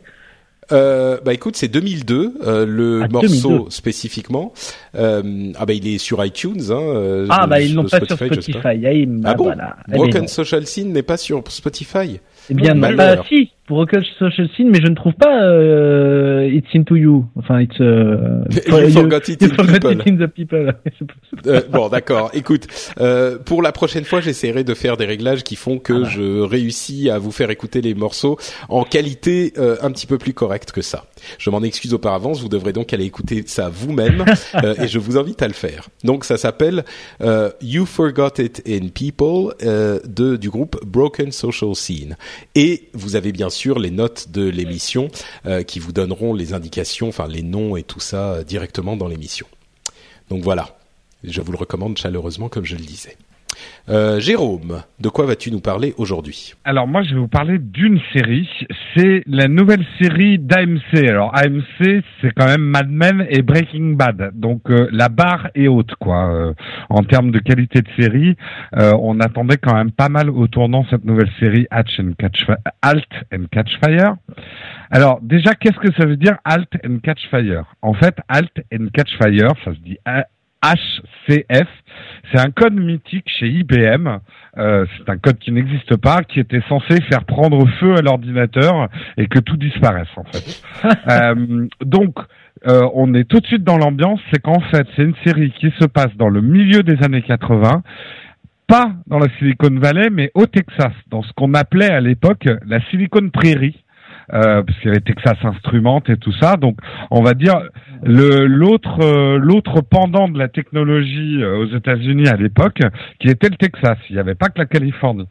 Euh, 0.72 1.18
bah 1.26 1.34
écoute, 1.34 1.56
c'est 1.58 1.68
2002, 1.68 2.34
euh, 2.46 2.66
le 2.66 3.02
Ah, 3.04 3.08
morceau 3.10 3.50
2002. 3.50 3.70
spécifiquement. 3.72 4.54
Euh, 4.96 5.52
ah 5.58 5.66
bah 5.66 5.74
il 5.74 5.88
est 5.88 5.98
sur 5.98 6.24
iTunes. 6.24 6.62
Hein, 6.70 6.80
euh, 6.80 7.28
Ah 7.30 7.46
bah 7.48 7.60
ils 7.62 7.74
l'ont 7.76 7.84
pas 7.84 7.98
sur 8.00 8.08
je 8.08 8.16
sais 8.16 8.28
pas. 8.28 8.34
Spotify. 8.36 8.58
Ah, 8.64 9.06
bah, 9.08 9.30
Ah 9.32 9.34
bon 9.34 9.44
voilà. 9.46 9.76
Broken. 9.90 10.28
Social 10.28 10.66
Scene 10.68 10.94
n'est 10.94 11.04
pas 11.04 11.18
sur 11.18 11.44
Spotify. 11.50 12.20
Eh 12.50 12.54
bien, 12.54 12.74
Malheur. 12.74 13.18
bah 13.18 13.24
si, 13.28 13.52
pour 13.72 13.86
Social 14.20 14.50
Scene, 14.54 14.70
mais 14.70 14.82
je 14.82 14.88
ne 14.88 14.96
trouve 14.96 15.14
pas 15.14 15.44
euh, 15.44 16.46
It's 16.52 16.68
into 16.76 16.98
you. 16.98 17.26
Enfin, 17.38 17.62
it's. 17.62 17.80
Euh, 17.80 18.44
You 18.68 18.90
forgot 18.90 19.30
it 19.30 19.42
you 19.42 19.48
in 19.48 19.56
forgot 19.56 19.80
people. 19.80 19.92
it 19.94 20.08
in 20.08 20.18
the 20.18 20.28
people. 20.28 20.74
Euh, 21.48 21.62
bon, 21.72 21.88
d'accord. 21.88 22.30
Écoute, 22.34 22.68
euh, 23.00 23.38
pour 23.40 23.62
la 23.62 23.72
prochaine 23.72 24.04
fois, 24.04 24.20
j'essaierai 24.20 24.64
de 24.64 24.74
faire 24.74 24.98
des 24.98 25.06
réglages 25.06 25.44
qui 25.44 25.56
font 25.56 25.78
Ah 25.78 25.84
que 25.84 25.94
bah. 25.94 26.10
je 26.10 26.42
réussis 26.42 27.10
à 27.10 27.18
vous 27.18 27.32
faire 27.32 27.50
écouter 27.50 27.82
les 27.82 27.94
morceaux 27.96 28.38
en 28.68 28.84
qualité 28.84 29.54
un 29.82 29.92
petit 29.92 30.06
peu 30.06 30.18
plus 30.18 30.34
correcte 30.34 30.72
que 30.72 30.82
ça. 30.82 31.06
Je 31.38 31.50
m'en 31.50 31.64
excuse 31.64 31.94
auparavant. 31.94 32.34
Vous 32.34 32.50
devrez 32.50 32.74
donc 32.74 32.94
aller 32.94 33.06
écouter 33.06 33.44
ça 33.48 33.70
vous-même 33.70 34.26
et 34.78 34.88
je 34.88 35.00
vous 35.00 35.18
invite 35.18 35.42
à 35.42 35.48
le 35.48 35.54
faire. 35.54 35.88
Donc, 36.04 36.26
ça 36.26 36.38
s'appelle 36.38 36.84
You 37.62 37.86
Forgot 37.86 38.40
It 38.40 38.62
in 38.68 38.90
People 38.94 39.54
de 39.62 40.36
du 40.36 40.50
groupe 40.50 40.78
Broken 40.86 41.32
Social 41.32 41.74
Scene. 41.74 42.18
Et 42.56 42.90
vous 42.94 43.16
avez 43.16 43.32
bien 43.32 43.50
sûr 43.50 43.61
les 43.70 43.92
notes 43.92 44.30
de 44.32 44.48
l'émission 44.48 45.10
euh, 45.46 45.64
qui 45.64 45.80
vous 45.80 45.92
donneront 45.92 46.34
les 46.34 46.54
indications, 46.54 47.10
enfin 47.10 47.28
les 47.28 47.44
noms 47.44 47.76
et 47.76 47.84
tout 47.84 48.00
ça 48.00 48.34
euh, 48.34 48.44
directement 48.44 48.98
dans 48.98 49.08
l'émission. 49.08 49.48
Donc 50.30 50.44
voilà. 50.44 50.78
Je 51.24 51.42
vous 51.42 51.52
le 51.52 51.58
recommande 51.58 51.98
chaleureusement, 51.98 52.50
comme 52.50 52.66
je 52.66 52.76
le 52.76 52.84
disais. 52.84 53.16
Euh, 53.90 54.20
Jérôme, 54.20 54.84
de 55.00 55.10
quoi 55.10 55.26
vas-tu 55.26 55.52
nous 55.52 55.60
parler 55.60 55.94
aujourd'hui 55.98 56.54
Alors 56.64 56.88
moi, 56.88 57.04
je 57.04 57.14
vais 57.14 57.20
vous 57.20 57.28
parler 57.28 57.58
d'une 57.58 58.00
série. 58.14 58.50
C'est 58.96 59.24
la 59.28 59.48
nouvelle 59.48 59.86
série 60.00 60.40
d'AMC. 60.40 61.08
Alors 61.08 61.36
AMC, 61.36 62.04
c'est 62.22 62.32
quand 62.36 62.46
même 62.46 62.62
Mad 62.62 62.90
Men 62.90 63.26
et 63.30 63.42
Breaking 63.42 63.94
Bad. 63.94 64.32
Donc 64.34 64.70
euh, 64.70 64.88
la 64.92 65.10
barre 65.10 65.50
est 65.56 65.68
haute, 65.68 65.96
quoi. 65.96 66.32
Euh, 66.32 66.54
en 66.90 67.04
termes 67.04 67.32
de 67.32 67.40
qualité 67.40 67.82
de 67.82 67.90
série, 68.00 68.36
on 68.74 69.20
attendait 69.20 69.58
quand 69.58 69.74
même 69.74 69.92
pas 69.92 70.10
mal 70.10 70.30
au 70.30 70.48
tournant 70.48 70.86
cette 70.90 71.06
nouvelle 71.06 71.30
série 71.40 71.68
and 71.72 72.14
Catch 72.18 72.46
Halt 72.82 73.08
and 73.34 73.46
Catch 73.52 73.80
Fire. 73.84 74.16
Alors 74.90 75.20
déjà, 75.22 75.54
qu'est-ce 75.56 75.80
que 75.80 75.94
ça 75.94 76.06
veut 76.06 76.18
dire 76.18 76.38
Halt 76.46 76.70
and 76.86 77.00
Catch 77.04 77.28
Fire? 77.30 77.64
En 77.82 77.94
fait, 77.94 78.16
Halt 78.28 78.52
and 78.74 78.88
Catch 78.94 79.18
Fire, 79.18 79.54
ça 79.64 79.74
se 79.74 79.80
dit 79.80 79.98
HCF, 80.64 81.68
c'est 82.32 82.40
un 82.40 82.52
code 82.52 82.76
mythique 82.76 83.28
chez 83.28 83.48
IBM. 83.48 84.20
Euh, 84.58 84.86
c'est 84.98 85.10
un 85.10 85.18
code 85.18 85.40
qui 85.40 85.52
n'existe 85.52 85.98
pas, 85.98 86.24
qui 86.24 86.40
était 86.40 86.62
censé 86.68 87.02
faire 87.10 87.26
prendre 87.26 87.68
feu 87.80 87.96
à 87.98 88.02
l'ordinateur 88.02 88.90
et 89.18 89.28
que 89.28 89.40
tout 89.40 89.58
disparaisse 89.58 90.10
en 90.16 90.24
fait. 90.26 90.62
Euh, 91.10 91.68
donc, 91.84 92.16
euh, 92.68 92.88
on 92.94 93.14
est 93.14 93.26
tout 93.26 93.40
de 93.40 93.46
suite 93.46 93.64
dans 93.64 93.78
l'ambiance. 93.78 94.20
C'est 94.32 94.42
qu'en 94.42 94.60
fait, 94.60 94.88
c'est 94.96 95.04
une 95.04 95.16
série 95.26 95.52
qui 95.60 95.72
se 95.80 95.86
passe 95.86 96.16
dans 96.18 96.30
le 96.30 96.42
milieu 96.42 96.84
des 96.84 97.04
années 97.04 97.22
80 97.22 97.84
pas 98.72 98.94
dans 99.08 99.20
la 99.20 99.28
Silicon 99.38 99.78
Valley, 99.82 100.10
mais 100.10 100.32
au 100.34 100.46
Texas, 100.46 100.94
dans 101.08 101.24
ce 101.24 101.34
qu'on 101.34 101.54
appelait 101.56 101.92
à 101.92 102.00
l'époque 102.00 102.48
la 102.66 102.80
Silicon 102.90 103.30
Prairie. 103.30 103.81
Euh, 104.34 104.64
parce 104.64 104.78
qu'il 104.80 104.88
y 104.88 104.92
avait 104.92 105.02
Texas 105.02 105.38
Instruments 105.44 106.02
et 106.08 106.16
tout 106.16 106.32
ça, 106.40 106.56
donc 106.56 106.78
on 107.10 107.22
va 107.22 107.34
dire 107.34 107.56
le 108.04 108.46
l'autre 108.46 109.00
euh, 109.02 109.38
l'autre 109.38 109.82
pendant 109.82 110.30
de 110.30 110.40
la 110.40 110.48
technologie 110.48 111.44
euh, 111.44 111.58
aux 111.58 111.76
États-Unis 111.76 112.30
à 112.30 112.38
l'époque, 112.38 112.80
qui 113.20 113.28
était 113.28 113.50
le 113.50 113.58
Texas. 113.58 113.98
Il 114.10 114.14
n'y 114.14 114.20
avait 114.22 114.36
pas 114.36 114.48
que 114.48 114.60
la 114.60 114.66
Californie. 114.66 115.28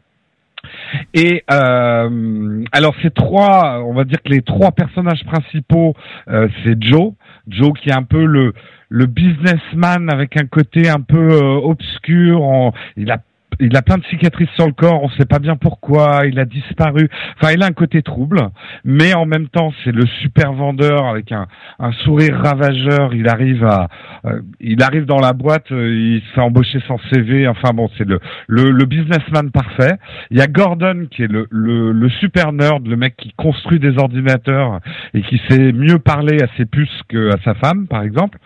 Et 1.15 1.43
euh, 1.51 2.63
alors 2.71 2.93
ces 3.01 3.09
trois, 3.09 3.83
on 3.83 3.93
va 3.93 4.03
dire 4.03 4.21
que 4.21 4.29
les 4.29 4.41
trois 4.43 4.71
personnages 4.71 5.23
principaux, 5.25 5.95
euh, 6.29 6.47
c'est 6.63 6.81
Joe, 6.83 7.13
Joe 7.47 7.73
qui 7.81 7.89
est 7.89 7.93
un 7.93 8.03
peu 8.03 8.23
le 8.25 8.53
le 8.89 9.05
businessman 9.05 10.09
avec 10.11 10.37
un 10.37 10.45
côté 10.45 10.89
un 10.89 11.01
peu 11.01 11.17
euh, 11.31 11.55
obscur. 11.63 12.43
en- 12.43 12.73
il 12.97 13.09
a 13.09 13.17
il 13.61 13.77
a 13.77 13.81
plein 13.81 13.97
de 13.97 14.03
cicatrices 14.05 14.49
sur 14.55 14.65
le 14.65 14.73
corps, 14.73 15.01
on 15.03 15.09
sait 15.11 15.25
pas 15.25 15.39
bien 15.39 15.55
pourquoi, 15.55 16.23
il 16.25 16.39
a 16.39 16.45
disparu. 16.45 17.09
Enfin, 17.37 17.53
il 17.53 17.63
a 17.63 17.67
un 17.67 17.71
côté 17.71 18.01
trouble, 18.01 18.49
mais 18.83 19.13
en 19.13 19.25
même 19.25 19.47
temps, 19.47 19.71
c'est 19.83 19.91
le 19.91 20.05
super 20.21 20.53
vendeur 20.53 21.05
avec 21.05 21.31
un, 21.31 21.47
un 21.79 21.91
sourire 22.03 22.37
ravageur. 22.43 23.13
Il 23.13 23.27
arrive 23.29 23.63
à, 23.63 23.87
euh, 24.25 24.41
il 24.59 24.81
arrive 24.81 25.05
dans 25.05 25.19
la 25.19 25.33
boîte, 25.33 25.71
euh, 25.71 25.89
il 25.93 26.21
se 26.21 26.33
fait 26.33 26.41
embaucher 26.41 26.79
sans 26.87 26.99
CV. 27.11 27.47
Enfin 27.47 27.71
bon, 27.73 27.89
c'est 27.97 28.07
le, 28.07 28.19
le 28.47 28.71
le 28.71 28.85
businessman 28.85 29.51
parfait. 29.51 29.95
Il 30.31 30.37
y 30.37 30.41
a 30.41 30.47
Gordon 30.47 31.07
qui 31.09 31.23
est 31.23 31.31
le, 31.31 31.47
le 31.51 31.91
le 31.91 32.09
super 32.09 32.51
nerd, 32.51 32.87
le 32.87 32.95
mec 32.95 33.15
qui 33.15 33.33
construit 33.37 33.79
des 33.79 33.97
ordinateurs 33.97 34.79
et 35.13 35.21
qui 35.21 35.39
sait 35.49 35.71
mieux 35.71 35.99
parler 35.99 36.41
à 36.41 36.47
ses 36.57 36.65
puces 36.65 37.01
que 37.09 37.29
à 37.33 37.37
sa 37.43 37.53
femme, 37.55 37.87
par 37.87 38.03
exemple. 38.03 38.39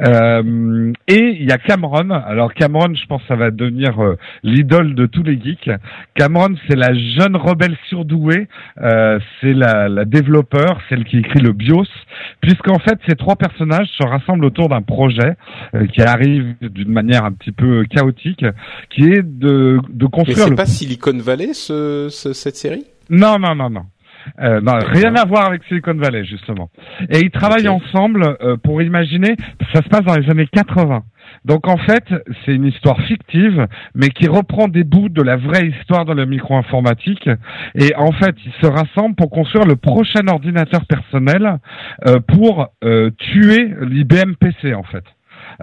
Euh, 0.00 0.92
et 1.08 1.36
il 1.40 1.48
y 1.48 1.52
a 1.52 1.58
Cameron. 1.58 2.10
Alors 2.10 2.54
Cameron, 2.54 2.94
je 2.94 3.06
pense, 3.06 3.22
ça 3.28 3.36
va 3.36 3.50
devenir 3.50 4.02
euh, 4.02 4.16
l'idole 4.62 4.94
de 4.94 5.06
tous 5.06 5.22
les 5.22 5.40
geeks. 5.40 5.70
Cameron, 6.14 6.54
c'est 6.68 6.76
la 6.76 6.94
jeune 6.94 7.36
rebelle 7.36 7.76
surdouée. 7.88 8.48
Euh, 8.80 9.18
c'est 9.40 9.52
la, 9.52 9.88
la 9.88 10.04
développeur, 10.04 10.80
celle 10.88 11.04
qui 11.04 11.18
écrit 11.18 11.40
le 11.40 11.52
BIOS, 11.52 11.84
puisqu'en 12.40 12.78
fait, 12.78 12.98
ces 13.08 13.16
trois 13.16 13.36
personnages 13.36 13.88
se 13.98 14.06
rassemblent 14.06 14.44
autour 14.44 14.68
d'un 14.68 14.82
projet 14.82 15.34
euh, 15.74 15.86
qui 15.86 16.00
arrive 16.02 16.54
d'une 16.60 16.92
manière 16.92 17.24
un 17.24 17.32
petit 17.32 17.52
peu 17.52 17.84
chaotique, 17.84 18.44
qui 18.90 19.04
est 19.04 19.22
de, 19.22 19.78
de 19.88 20.04
Mais 20.04 20.10
construire 20.10 20.38
c'est 20.44 20.50
le 20.50 20.56
pas 20.56 20.66
Silicon 20.66 21.16
Valley 21.18 21.52
ce, 21.54 22.08
ce- 22.10 22.32
cette 22.32 22.56
série? 22.56 22.84
Non, 23.10 23.38
non, 23.38 23.54
non, 23.54 23.70
non. 23.70 23.82
Euh, 24.40 24.60
non, 24.60 24.74
rien 24.86 25.16
à 25.16 25.24
voir 25.24 25.46
avec 25.46 25.64
Silicon 25.64 25.94
Valley 25.94 26.24
justement. 26.24 26.70
Et 27.10 27.18
ils 27.20 27.30
travaillent 27.32 27.66
ensemble 27.68 28.36
euh, 28.40 28.56
pour 28.56 28.80
imaginer. 28.80 29.34
Ça 29.74 29.82
se 29.82 29.88
passe 29.88 30.02
dans 30.04 30.14
les 30.14 30.30
années 30.30 30.46
80. 30.46 31.02
Donc 31.44 31.68
en 31.68 31.76
fait, 31.76 32.04
c'est 32.44 32.54
une 32.54 32.66
histoire 32.66 33.00
fictive, 33.02 33.66
mais 33.94 34.08
qui 34.10 34.28
reprend 34.28 34.68
des 34.68 34.84
bouts 34.84 35.08
de 35.08 35.22
la 35.22 35.36
vraie 35.36 35.66
histoire 35.68 36.04
de 36.04 36.12
la 36.12 36.26
micro-informatique. 36.26 37.28
Et 37.74 37.94
en 37.96 38.12
fait, 38.12 38.36
ils 38.44 38.52
se 38.60 38.66
rassemblent 38.66 39.16
pour 39.16 39.30
construire 39.30 39.66
le 39.66 39.76
prochain 39.76 40.26
ordinateur 40.28 40.86
personnel 40.86 41.58
euh, 42.06 42.20
pour 42.20 42.68
euh, 42.84 43.10
tuer 43.18 43.74
l'IBM 43.80 44.34
PC 44.34 44.74
en 44.74 44.84
fait. 44.84 45.04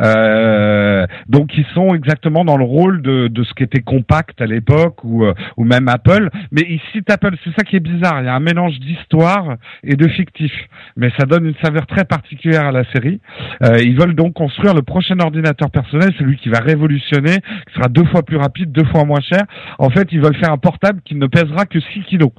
Euh, 0.02 1.06
donc 1.28 1.58
ils 1.58 1.66
sont 1.74 1.94
exactement 1.94 2.46
dans 2.46 2.58
le 2.58 2.64
rôle 2.64 3.02
de, 3.02 3.28
de 3.28 3.44
ce 3.44 3.54
qu'était 3.54 3.82
Compact 3.82 4.42
à 4.42 4.46
l'époque 4.46 5.04
ou, 5.04 5.26
euh, 5.26 5.34
ou 5.58 5.64
même 5.64 5.88
Apple. 5.88 6.30
Mais 6.52 6.62
ils 6.62 6.82
citent 6.92 7.10
Apple, 7.10 7.36
c'est 7.44 7.54
ça 7.56 7.64
qui 7.64 7.76
est 7.76 7.82
bizarre. 7.82 8.22
Il 8.22 8.26
y 8.26 8.30
a 8.30 8.36
un 8.36 8.40
mélange 8.40 8.80
d'histoire 8.80 9.56
et 9.84 9.96
de 9.96 10.08
fictif, 10.08 10.52
mais 10.96 11.12
ça 11.20 11.26
donne 11.26 11.46
une 11.46 11.56
saveur 11.64 11.88
très 11.88 12.06
particulière 12.06 12.66
à 12.66 12.72
la 12.72 12.84
série. 12.92 13.20
Euh, 13.64 13.80
ils 13.82 13.98
veulent 13.98 14.16
donc 14.16 14.34
construire 14.34 14.74
le 14.74 14.82
prochain 14.82 15.20
ordinateur 15.20 15.70
personnel, 15.72 16.14
celui 16.18 16.38
qui 16.38 16.50
va 16.50 16.60
révolutionner, 16.60 17.38
qui 17.68 17.74
sera 17.76 17.88
deux 17.90 18.06
fois 18.06 18.24
plus 18.24 18.38
rapide, 18.38 18.72
deux 18.72 18.86
fois 18.86 19.06
moins 19.06 19.22
cher. 19.22 19.44
En 19.78 19.90
fait, 19.90 20.08
ils 20.12 20.22
veulent 20.22 20.38
faire 20.38 20.52
un 20.52 20.58
portable 20.58 21.02
qui 21.04 21.16
ne 21.16 21.28
pèsera 21.28 21.66
que 21.66 21.80
6 21.80 22.02
kilos. 22.04 22.32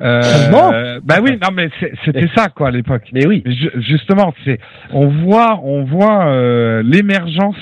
Euh, 0.00 0.22
Bon. 0.50 1.00
bah 1.04 1.16
oui, 1.22 1.38
non 1.42 1.48
mais 1.54 1.68
c'était 2.04 2.28
ça 2.34 2.48
quoi 2.48 2.68
à 2.68 2.70
l'époque. 2.70 3.08
Mais 3.12 3.26
oui. 3.26 3.42
Justement, 3.76 4.32
c'est 4.44 4.58
on 4.92 5.08
voit 5.08 5.60
on 5.62 5.84
voit 5.84 6.26
euh, 6.28 6.82
l'émergence 6.84 7.56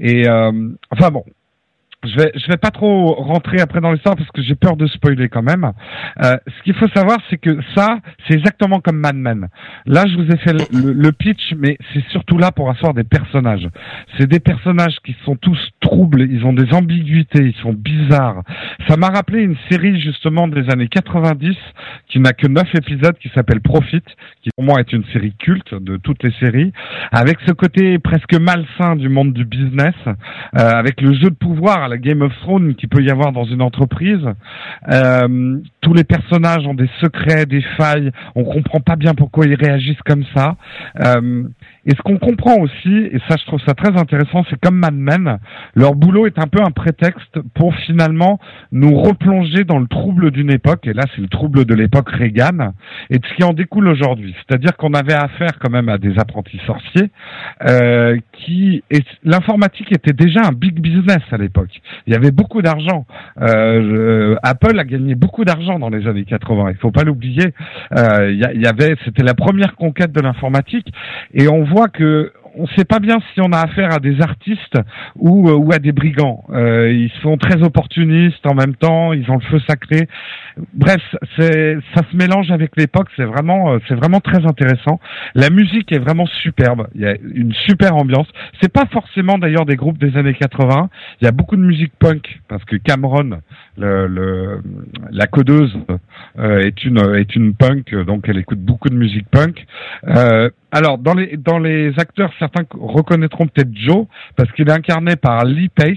et 0.00 0.28
euh, 0.28 0.52
enfin 0.90 1.10
bon. 1.10 1.24
Je 2.04 2.14
vais 2.14 2.30
je 2.36 2.46
vais 2.46 2.56
pas 2.58 2.70
trop 2.70 3.14
rentrer 3.14 3.58
après 3.60 3.80
dans 3.80 3.90
l'histoire 3.90 4.14
parce 4.14 4.30
que 4.30 4.40
j'ai 4.40 4.54
peur 4.54 4.76
de 4.76 4.86
spoiler 4.86 5.28
quand 5.28 5.42
même. 5.42 5.72
Euh, 6.22 6.36
ce 6.46 6.62
qu'il 6.62 6.74
faut 6.74 6.86
savoir 6.94 7.18
c'est 7.28 7.38
que 7.38 7.58
ça 7.74 7.98
c'est 8.28 8.34
exactement 8.34 8.78
comme 8.80 8.98
Mad 8.98 9.16
Men. 9.16 9.48
Là 9.86 10.04
je 10.06 10.14
vous 10.16 10.30
ai 10.30 10.36
fait 10.36 10.52
le- 10.52 10.92
le 10.92 11.12
pitch 11.12 11.54
mais 11.58 11.76
c'est 11.92 12.04
surtout 12.10 12.38
là 12.38 12.52
pour 12.52 12.70
asseoir 12.70 12.94
des 12.94 13.02
personnages. 13.02 13.68
C'est 14.18 14.28
des 14.28 14.38
personnages 14.38 14.98
qui 15.04 15.16
sont 15.24 15.34
tous 15.36 15.58
troubles, 15.86 16.22
ils 16.22 16.44
ont 16.44 16.52
des 16.52 16.72
ambiguïtés, 16.74 17.44
ils 17.44 17.62
sont 17.62 17.72
bizarres. 17.72 18.42
Ça 18.88 18.96
m'a 18.96 19.08
rappelé 19.08 19.42
une 19.42 19.56
série 19.70 20.00
justement 20.00 20.48
des 20.48 20.68
années 20.70 20.88
90 20.88 21.56
qui 22.08 22.18
n'a 22.18 22.32
que 22.32 22.48
neuf 22.48 22.68
épisodes 22.74 23.16
qui 23.18 23.30
s'appelle 23.34 23.60
Profit, 23.60 24.02
qui 24.42 24.50
pour 24.56 24.64
moi 24.64 24.80
est 24.80 24.92
une 24.92 25.04
série 25.12 25.34
culte 25.38 25.74
de 25.74 25.96
toutes 25.96 26.22
les 26.24 26.32
séries, 26.40 26.72
avec 27.12 27.38
ce 27.46 27.52
côté 27.52 27.98
presque 27.98 28.34
malsain 28.34 28.96
du 28.96 29.08
monde 29.08 29.32
du 29.32 29.44
business, 29.44 29.94
euh, 30.06 30.12
avec 30.54 31.00
le 31.00 31.12
jeu 31.14 31.30
de 31.30 31.36
pouvoir 31.36 31.84
à 31.84 31.88
la 31.88 31.98
Game 31.98 32.22
of 32.22 32.32
Thrones 32.40 32.74
qui 32.74 32.86
peut 32.86 33.02
y 33.02 33.10
avoir 33.10 33.32
dans 33.32 33.44
une 33.44 33.62
entreprise. 33.62 34.26
Euh, 34.92 35.58
tous 35.80 35.94
les 35.94 36.04
personnages 36.04 36.66
ont 36.66 36.74
des 36.74 36.90
secrets, 37.00 37.46
des 37.46 37.62
failles, 37.76 38.10
on 38.34 38.44
comprend 38.44 38.80
pas 38.80 38.96
bien 38.96 39.14
pourquoi 39.14 39.46
ils 39.46 39.54
réagissent 39.54 40.02
comme 40.04 40.24
ça. 40.34 40.56
Euh, 41.04 41.44
et 41.86 41.90
ce 41.90 42.02
qu'on 42.02 42.18
comprend 42.18 42.56
aussi, 42.56 42.94
et 43.12 43.18
ça 43.28 43.36
je 43.38 43.46
trouve 43.46 43.60
ça 43.64 43.74
très 43.74 43.96
intéressant, 43.96 44.44
c'est 44.50 44.60
comme 44.60 44.76
Mad 44.76 44.94
Men, 44.94 45.38
leur 45.74 45.94
boulot 45.94 46.26
est 46.26 46.38
un 46.38 46.48
peu 46.48 46.60
un 46.62 46.72
prétexte 46.72 47.38
pour 47.54 47.74
finalement 47.86 48.40
nous 48.72 48.94
replonger 49.00 49.62
dans 49.64 49.78
le 49.78 49.86
trouble 49.86 50.32
d'une 50.32 50.50
époque, 50.50 50.86
et 50.86 50.92
là 50.92 51.04
c'est 51.14 51.22
le 51.22 51.28
trouble 51.28 51.64
de 51.64 51.74
l'époque 51.74 52.10
Reagan, 52.10 52.72
et 53.10 53.18
de 53.18 53.26
ce 53.26 53.34
qui 53.34 53.44
en 53.44 53.52
découle 53.52 53.86
aujourd'hui. 53.88 54.34
C'est-à-dire 54.36 54.76
qu'on 54.76 54.94
avait 54.94 55.14
affaire 55.14 55.58
quand 55.60 55.70
même 55.70 55.88
à 55.88 55.98
des 55.98 56.18
apprentis 56.18 56.60
sorciers, 56.66 57.10
euh, 57.66 58.18
qui 58.32 58.82
l'informatique 59.22 59.92
était 59.92 60.12
déjà 60.12 60.40
un 60.44 60.52
big 60.52 60.80
business 60.80 61.22
à 61.30 61.36
l'époque. 61.36 61.80
Il 62.06 62.12
y 62.12 62.16
avait 62.16 62.32
beaucoup 62.32 62.62
d'argent. 62.62 63.06
Euh, 63.40 64.34
Apple 64.42 64.78
a 64.78 64.84
gagné 64.84 65.14
beaucoup 65.14 65.44
d'argent 65.44 65.78
dans 65.78 65.88
les 65.88 66.06
années 66.08 66.24
80. 66.24 66.70
Il 66.70 66.76
faut 66.76 66.90
pas 66.90 67.04
l'oublier. 67.04 67.52
Euh, 67.96 68.32
il 68.32 68.60
y 68.60 68.66
avait, 68.66 68.96
c'était 69.04 69.22
la 69.22 69.34
première 69.34 69.76
conquête 69.76 70.12
de 70.12 70.20
l'informatique, 70.20 70.92
et 71.32 71.48
on 71.48 71.62
voit 71.64 71.75
que 71.88 72.32
on 72.56 72.66
sait 72.68 72.84
pas 72.84 72.98
bien 72.98 73.18
si 73.32 73.40
on 73.40 73.52
a 73.52 73.58
affaire 73.58 73.92
à 73.92 73.98
des 73.98 74.20
artistes 74.20 74.78
ou, 75.14 75.48
euh, 75.48 75.54
ou 75.54 75.72
à 75.72 75.78
des 75.78 75.92
brigands. 75.92 76.44
Euh, 76.50 76.90
ils 76.90 77.12
sont 77.22 77.36
très 77.36 77.62
opportunistes 77.62 78.44
en 78.46 78.54
même 78.54 78.74
temps, 78.74 79.12
ils 79.12 79.30
ont 79.30 79.34
le 79.34 79.44
feu 79.50 79.60
sacré. 79.68 80.08
Bref, 80.72 81.02
ça 81.36 82.02
se 82.10 82.16
mélange 82.16 82.50
avec 82.50 82.76
l'époque. 82.76 83.08
C'est 83.16 83.24
vraiment, 83.24 83.74
euh, 83.74 83.78
vraiment 83.90 84.20
très 84.20 84.46
intéressant. 84.46 85.00
La 85.34 85.50
musique 85.50 85.92
est 85.92 85.98
vraiment 85.98 86.26
superbe. 86.42 86.88
Il 86.94 87.02
y 87.02 87.06
a 87.06 87.14
une 87.34 87.52
super 87.52 87.94
ambiance. 87.94 88.28
C'est 88.60 88.72
pas 88.72 88.86
forcément 88.90 89.36
d'ailleurs 89.36 89.66
des 89.66 89.76
groupes 89.76 89.98
des 89.98 90.16
années 90.16 90.34
80. 90.34 90.88
Il 91.20 91.24
y 91.24 91.28
a 91.28 91.32
beaucoup 91.32 91.56
de 91.56 91.62
musique 91.62 91.92
punk 91.98 92.40
parce 92.48 92.64
que 92.64 92.76
Cameron, 92.76 93.40
la 93.76 95.26
codeuse, 95.26 95.76
est 96.38 96.84
une 96.84 96.98
est 97.16 97.36
une 97.36 97.54
punk, 97.54 97.94
donc 98.06 98.28
elle 98.28 98.38
écoute 98.38 98.60
beaucoup 98.60 98.88
de 98.88 98.96
musique 98.96 99.28
punk. 99.30 99.66
Alors 100.76 100.98
dans 100.98 101.14
les 101.14 101.36
dans 101.36 101.58
les 101.58 101.92
acteurs, 101.98 102.30
certains 102.38 102.64
reconnaîtront 102.78 103.46
peut-être 103.46 103.74
Joe 103.74 104.06
parce 104.36 104.50
qu'il 104.52 104.68
est 104.68 104.72
incarné 104.72 105.16
par 105.16 105.44
Lee 105.44 105.68
Pace 105.74 105.96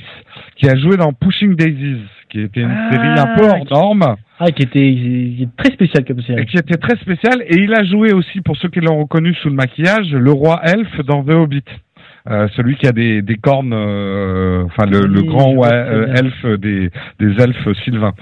qui 0.56 0.70
a 0.70 0.76
joué 0.76 0.98
dans 0.98 1.14
Pushing 1.14 1.56
Daisies, 1.56 2.02
qui 2.30 2.42
était 2.42 2.62
une 2.62 2.72
Ah, 2.72 2.92
série 2.92 3.08
un 3.20 3.36
peu 3.36 3.46
hors 3.46 3.66
qui- 3.66 3.74
norme 3.74 4.16
Ah, 4.40 4.52
qui 4.52 4.64
était, 4.64 4.80
qui 4.80 5.50
très 5.58 5.72
spécial 5.74 6.06
comme 6.06 6.20
et 6.20 6.24
série. 6.24 6.46
qui 6.46 6.58
était 6.58 6.78
très 6.78 6.96
spécial. 6.98 7.42
Et 7.48 7.58
il 7.58 7.74
a 7.74 7.84
joué 7.84 8.14
aussi, 8.14 8.42
pour 8.42 8.56
ceux 8.58 8.70
qui 8.70 8.80
l'ont 8.80 9.00
reconnu 9.00 9.34
sous 9.36 9.50
le 9.50 9.56
maquillage, 9.56 10.12
le 10.12 10.32
roi 10.32 10.62
elfe 10.64 11.02
dans 11.06 11.24
The 11.24 11.32
Hobbit. 11.32 11.64
Euh, 12.30 12.48
celui 12.56 12.76
qui 12.76 12.86
a 12.86 12.92
des, 12.92 13.22
des 13.22 13.36
cornes, 13.38 13.74
euh, 13.74 14.64
enfin 14.66 14.86
le, 14.86 15.08
le 15.08 15.22
Oui, 15.22 15.28
grand 15.28 15.54
ouais, 15.54 15.70
euh, 15.72 16.14
elfe 16.14 16.46
des, 16.60 16.92
des 17.20 17.42
elfes 17.42 17.72
sylvains. 17.86 18.14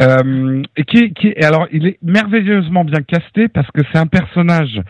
Euh, 0.00 0.62
et 0.76 0.84
qui, 0.84 1.12
qui, 1.12 1.28
et 1.36 1.44
alors 1.44 1.68
il 1.70 1.86
est 1.86 1.98
merveilleusement 2.02 2.82
bien 2.84 3.02
casté 3.02 3.48
parce 3.48 3.70
que 3.70 3.82
c'est 3.92 3.98
un 3.98 4.06
personnage 4.06 4.80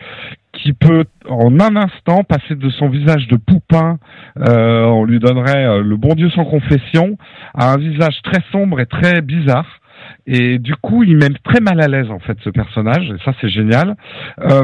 qui 0.53 0.73
peut 0.73 1.05
en 1.27 1.59
un 1.59 1.75
instant 1.75 2.23
passer 2.23 2.55
de 2.55 2.69
son 2.69 2.87
visage 2.89 3.27
de 3.27 3.37
poupin, 3.37 3.97
euh, 4.39 4.83
on 4.85 5.03
lui 5.03 5.19
donnerait 5.19 5.65
euh, 5.65 5.81
le 5.81 5.97
bon 5.97 6.13
Dieu 6.15 6.29
sans 6.29 6.45
confession, 6.45 7.17
à 7.53 7.73
un 7.73 7.77
visage 7.77 8.21
très 8.23 8.41
sombre 8.51 8.79
et 8.79 8.85
très 8.85 9.21
bizarre. 9.21 9.79
Et 10.25 10.59
du 10.59 10.75
coup, 10.75 11.03
il 11.03 11.17
met 11.17 11.29
très 11.43 11.59
mal 11.59 11.81
à 11.81 11.87
l'aise 11.87 12.09
en 12.11 12.19
fait 12.19 12.37
ce 12.43 12.49
personnage, 12.49 13.09
et 13.09 13.23
ça 13.25 13.33
c'est 13.41 13.49
génial. 13.49 13.95
Euh, 14.41 14.63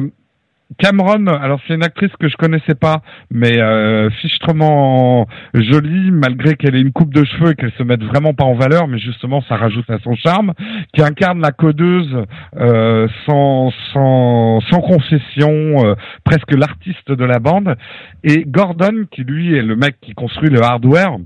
Cameron, 0.77 1.25
alors 1.25 1.59
c'est 1.67 1.73
une 1.73 1.83
actrice 1.83 2.11
que 2.19 2.29
je 2.29 2.37
connaissais 2.37 2.75
pas, 2.75 3.01
mais 3.31 3.59
euh, 3.59 4.09
fichtrement 4.21 5.27
jolie, 5.53 6.11
malgré 6.11 6.55
qu'elle 6.55 6.75
ait 6.75 6.81
une 6.81 6.91
coupe 6.91 7.13
de 7.13 7.25
cheveux 7.25 7.51
et 7.51 7.55
qu'elle 7.55 7.71
se 7.71 7.83
mette 7.83 8.03
vraiment 8.03 8.33
pas 8.35 8.43
en 8.43 8.53
valeur, 8.53 8.87
mais 8.87 8.99
justement 8.99 9.41
ça 9.49 9.57
rajoute 9.57 9.89
à 9.89 9.97
son 10.03 10.15
charme, 10.15 10.53
qui 10.93 11.01
incarne 11.01 11.41
la 11.41 11.51
codeuse 11.51 12.23
euh, 12.57 13.07
sans, 13.25 13.73
sans, 13.93 14.61
sans 14.69 14.81
concession, 14.81 15.85
euh, 15.85 15.95
presque 16.23 16.51
l'artiste 16.51 17.11
de 17.11 17.25
la 17.25 17.39
bande, 17.39 17.75
et 18.23 18.43
Gordon, 18.45 19.05
qui 19.09 19.23
lui 19.23 19.55
est 19.55 19.63
le 19.63 19.75
mec 19.75 19.95
qui 20.01 20.13
construit 20.13 20.49
le 20.49 20.61
hardware, 20.61 21.17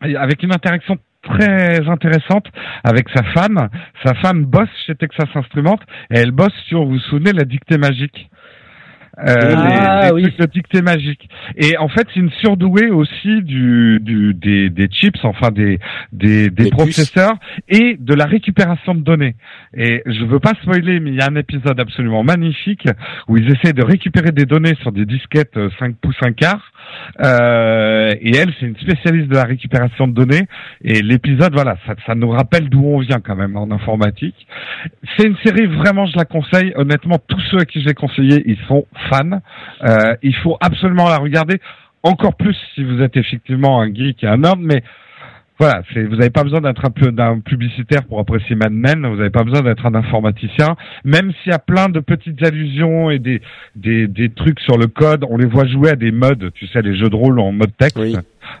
avec 0.00 0.42
une 0.42 0.52
interaction 0.52 0.96
très 1.22 1.86
intéressante 1.86 2.46
avec 2.82 3.08
sa 3.14 3.22
femme. 3.22 3.68
Sa 4.04 4.14
femme 4.14 4.44
bosse 4.44 4.70
chez 4.86 4.94
Texas 4.94 5.28
Instruments 5.34 5.78
et 6.10 6.18
elle 6.18 6.30
bosse 6.30 6.54
sur, 6.66 6.84
vous 6.84 6.92
vous 6.92 6.98
souvenez, 6.98 7.32
la 7.32 7.44
dictée 7.44 7.76
magique. 7.76 8.30
Euh, 9.26 9.54
Ah, 9.56 10.10
les, 10.14 10.22
les 10.22 10.28
oui. 10.28 10.32
trucs 10.36 10.82
magique. 10.82 11.28
Et 11.56 11.76
en 11.78 11.88
fait, 11.88 12.06
c'est 12.12 12.20
une 12.20 12.30
surdouée 12.30 12.90
aussi 12.90 13.42
du, 13.42 13.98
du 14.00 14.34
des, 14.34 14.70
des 14.70 14.88
chips, 14.88 15.22
enfin 15.24 15.50
des 15.50 15.78
des, 16.12 16.50
des 16.50 16.70
processeurs 16.70 17.34
et 17.68 17.96
de 17.98 18.14
la 18.14 18.26
récupération 18.26 18.94
de 18.94 19.00
données. 19.00 19.34
Et 19.76 20.02
je 20.06 20.24
veux 20.24 20.38
pas 20.40 20.52
spoiler, 20.62 21.00
mais 21.00 21.10
il 21.10 21.16
y 21.16 21.20
a 21.20 21.28
un 21.30 21.36
épisode 21.36 21.78
absolument 21.80 22.22
magnifique 22.22 22.86
où 23.28 23.36
ils 23.36 23.50
essaient 23.52 23.72
de 23.72 23.84
récupérer 23.84 24.32
des 24.32 24.46
données 24.46 24.74
sur 24.82 24.92
des 24.92 25.06
disquettes 25.06 25.56
euh, 25.56 25.68
5 25.78 25.96
pouces 25.96 26.16
1 26.22 26.32
quart. 26.32 26.72
Euh, 27.20 28.14
et 28.20 28.36
elle, 28.36 28.52
c'est 28.58 28.66
une 28.66 28.76
spécialiste 28.76 29.28
de 29.28 29.34
la 29.36 29.44
récupération 29.44 30.08
de 30.08 30.12
données. 30.12 30.46
Et 30.82 31.02
l'épisode, 31.02 31.52
voilà, 31.52 31.76
ça, 31.86 31.94
ça 32.06 32.14
nous 32.14 32.30
rappelle 32.30 32.68
d'où 32.68 32.84
on 32.84 32.98
vient 33.00 33.20
quand 33.20 33.36
même 33.36 33.56
en 33.56 33.70
informatique. 33.70 34.46
C'est 35.16 35.26
une 35.26 35.36
série 35.44 35.66
vraiment, 35.66 36.06
je 36.06 36.16
la 36.16 36.24
conseille. 36.24 36.72
Honnêtement, 36.76 37.18
tous 37.28 37.40
ceux 37.50 37.58
à 37.58 37.64
qui 37.64 37.80
je 37.80 37.86
l'ai 37.86 37.94
conseillé, 37.94 38.42
ils 38.46 38.58
sont 38.66 38.86
fans. 39.10 39.40
Euh, 39.82 40.14
il 40.22 40.34
faut 40.36 40.56
absolument 40.60 41.08
la 41.08 41.18
regarder. 41.18 41.60
Encore 42.02 42.34
plus 42.34 42.56
si 42.74 42.82
vous 42.82 43.02
êtes 43.02 43.16
effectivement 43.16 43.82
un 43.82 43.92
geek 43.92 44.24
et 44.24 44.26
un 44.26 44.44
homme, 44.44 44.62
mais 44.62 44.82
voilà, 45.60 45.82
vous 45.94 46.16
n'avez 46.16 46.30
pas 46.30 46.42
besoin 46.42 46.62
d'être 46.62 46.86
un 46.86 47.40
publicitaire 47.40 48.04
pour 48.04 48.18
apprécier 48.18 48.56
Mad 48.56 48.72
Men, 48.72 49.06
vous 49.06 49.16
n'avez 49.16 49.28
pas 49.28 49.44
besoin 49.44 49.60
d'être 49.60 49.84
un 49.84 49.94
informaticien, 49.94 50.74
même 51.04 51.32
s'il 51.32 51.52
y 51.52 51.54
a 51.54 51.58
plein 51.58 51.90
de 51.90 52.00
petites 52.00 52.42
allusions 52.42 53.10
et 53.10 53.18
des, 53.18 53.42
trucs 54.34 54.58
sur 54.60 54.78
le 54.78 54.86
code, 54.86 55.26
on 55.28 55.36
les 55.36 55.44
voit 55.44 55.66
jouer 55.66 55.90
à 55.90 55.96
des 55.96 56.12
modes, 56.12 56.50
tu 56.54 56.66
sais, 56.68 56.80
les 56.80 56.96
jeux 56.96 57.10
de 57.10 57.14
rôle 57.14 57.38
en 57.38 57.52
mode 57.52 57.76
texte. 57.76 57.98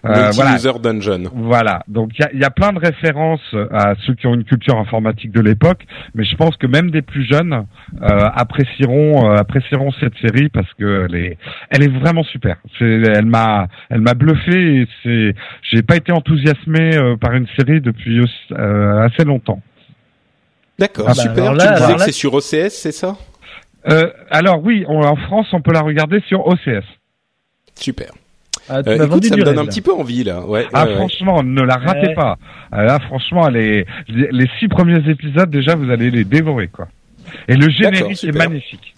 Euh, 0.04 0.30
voilà, 0.32 0.56
dungeon. 0.82 1.24
voilà, 1.34 1.82
donc 1.88 2.10
il 2.18 2.22
y 2.22 2.24
a, 2.24 2.30
il 2.32 2.40
y 2.40 2.44
a 2.44 2.50
plein 2.50 2.72
de 2.72 2.78
références 2.78 3.54
à 3.72 3.94
ceux 4.06 4.14
qui 4.14 4.26
ont 4.26 4.34
une 4.34 4.44
culture 4.44 4.78
informatique 4.78 5.30
de 5.32 5.40
l'époque, 5.40 5.84
mais 6.14 6.24
je 6.24 6.34
pense 6.36 6.56
que 6.56 6.66
même 6.66 6.90
des 6.90 7.02
plus 7.02 7.24
jeunes 7.30 7.66
euh, 8.02 8.06
apprécieront 8.34 9.30
euh, 9.30 9.36
apprécieront 9.36 9.90
cette 10.00 10.16
série 10.18 10.48
parce 10.48 10.72
que 10.74 11.06
elle 11.06 11.14
est 11.16 11.38
elle 11.70 11.82
est 11.82 11.88
vraiment 12.00 12.22
super. 12.24 12.56
C'est 12.78 12.84
elle 12.84 13.26
m'a 13.26 13.68
elle 13.90 14.00
m'a 14.00 14.14
bluffé 14.14 14.82
et 14.82 14.88
c'est 15.02 15.34
j'ai 15.62 15.82
pas 15.82 15.96
été 15.96 16.12
enthousiasmé 16.12 16.96
euh, 16.96 17.16
par 17.16 17.32
une 17.34 17.46
série 17.58 17.80
depuis 17.80 18.20
euh, 18.52 19.02
assez 19.06 19.24
longtemps. 19.24 19.60
D'accord, 20.78 21.06
Ah 21.08 21.12
bah, 21.14 21.22
super. 21.22 21.44
alors 21.44 21.52
tu 21.58 21.58
là- 21.64 21.70
me 21.72 21.76
disais 21.76 21.92
que 21.94 21.98
là- 21.98 22.04
c'est 22.06 22.12
sur 22.12 22.32
OCS, 22.34 22.70
c'est 22.70 22.92
ça? 22.92 23.16
Euh, 23.88 24.10
alors 24.30 24.62
oui, 24.64 24.84
on- 24.88 25.02
en 25.02 25.16
France 25.16 25.48
on 25.52 25.60
peut 25.60 25.72
la 25.72 25.80
regarder 25.82 26.20
sur 26.26 26.46
OCS. 26.46 26.84
Super. 27.74 28.12
Ah, 28.72 28.82
Euh, 28.86 29.04
écoute, 29.06 29.24
ça 29.24 29.36
me 29.36 29.42
donne 29.42 29.58
un 29.58 29.66
petit 29.66 29.80
peu 29.80 29.92
envie 29.92 30.22
là. 30.24 30.46
Ouais. 30.46 30.66
Ah 30.72 30.84
ouais, 30.84 30.90
ouais. 30.90 30.96
franchement, 30.96 31.42
ne 31.42 31.60
la 31.62 31.74
ratez 31.74 32.08
Ouais. 32.08 32.14
pas. 32.14 32.38
Ah, 32.70 32.84
Là 32.84 32.98
franchement, 33.00 33.48
les 33.48 33.84
les 34.08 34.46
six 34.58 34.68
premiers 34.68 35.02
épisodes 35.10 35.50
déjà 35.50 35.74
vous 35.74 35.90
allez 35.90 36.10
les 36.10 36.24
dévorer 36.24 36.68
quoi. 36.68 36.86
Et 37.48 37.56
le 37.56 37.68
générique 37.68 38.22
est 38.24 38.32
magnifique. 38.36 38.94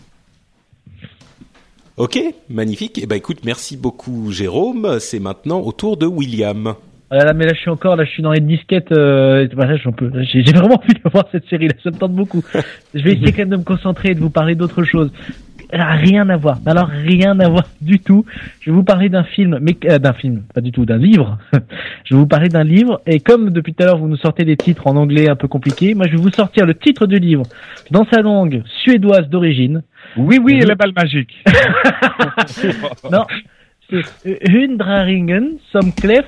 Ok, 1.96 2.18
magnifique. 2.48 2.98
Eh 3.02 3.06
ben 3.06 3.16
écoute, 3.16 3.38
merci 3.44 3.76
beaucoup 3.76 4.30
Jérôme. 4.32 4.98
C'est 5.00 5.20
maintenant 5.20 5.60
au 5.60 5.72
tour 5.72 5.96
de 5.96 6.06
William. 6.06 6.74
Ah 7.10 7.16
là, 7.16 7.24
là, 7.26 7.32
mais 7.34 7.44
là, 7.44 7.52
je 7.52 7.60
suis 7.60 7.68
encore, 7.68 7.94
là, 7.96 8.04
je 8.06 8.10
suis 8.10 8.22
dans 8.22 8.32
les 8.32 8.40
disquettes, 8.40 8.90
euh, 8.90 9.46
bah, 9.54 9.66
là, 9.66 9.76
j'en 9.76 9.92
peux, 9.92 10.10
j'ai 10.22 10.40
vraiment 10.50 10.76
envie 10.82 10.94
de 10.94 11.10
voir 11.12 11.26
cette 11.30 11.46
série, 11.50 11.68
là, 11.68 11.74
ça 11.84 11.90
me 11.90 11.96
tente 11.98 12.14
beaucoup. 12.14 12.42
Je 12.94 13.02
vais 13.02 13.12
essayer 13.12 13.32
quand 13.32 13.40
même 13.40 13.50
de 13.50 13.56
me 13.58 13.64
concentrer 13.64 14.12
et 14.12 14.14
de 14.14 14.20
vous 14.20 14.30
parler 14.30 14.54
d'autre 14.54 14.82
chose. 14.84 15.12
Elle 15.72 15.80
a 15.80 15.92
rien 15.92 16.28
à 16.28 16.36
voir. 16.36 16.58
Alors, 16.66 16.88
rien 16.88 17.40
à 17.40 17.48
voir 17.48 17.64
du 17.80 17.98
tout. 17.98 18.26
Je 18.60 18.70
vais 18.70 18.76
vous 18.76 18.84
parler 18.84 19.08
d'un 19.08 19.24
film, 19.24 19.58
mais, 19.62 19.74
euh, 19.86 19.98
d'un 19.98 20.12
film, 20.12 20.42
pas 20.54 20.60
du 20.60 20.70
tout, 20.70 20.84
d'un 20.84 20.98
livre. 20.98 21.38
je 22.04 22.14
vais 22.14 22.20
vous 22.20 22.26
parler 22.26 22.50
d'un 22.50 22.62
livre, 22.62 23.00
et 23.06 23.20
comme 23.20 23.48
depuis 23.48 23.72
tout 23.72 23.82
à 23.82 23.86
l'heure, 23.86 23.96
vous 23.96 24.06
nous 24.06 24.18
sortez 24.18 24.44
des 24.44 24.58
titres 24.58 24.86
en 24.86 24.96
anglais 24.96 25.30
un 25.30 25.34
peu 25.34 25.48
compliqués, 25.48 25.94
moi, 25.94 26.06
je 26.06 26.12
vais 26.12 26.22
vous 26.22 26.30
sortir 26.30 26.66
le 26.66 26.74
titre 26.74 27.06
du 27.06 27.18
livre 27.18 27.44
dans 27.90 28.04
sa 28.12 28.20
langue 28.20 28.62
suédoise 28.82 29.30
d'origine. 29.30 29.82
Oui, 30.18 30.38
oui, 30.44 30.58
et 30.60 30.66
la 30.66 30.74
balle 30.74 30.92
magique. 30.94 31.42
Non, 33.10 33.24
c'est 33.90 34.38
Hundraringen 34.46 35.58
som 35.70 35.90
Clef 35.94 36.26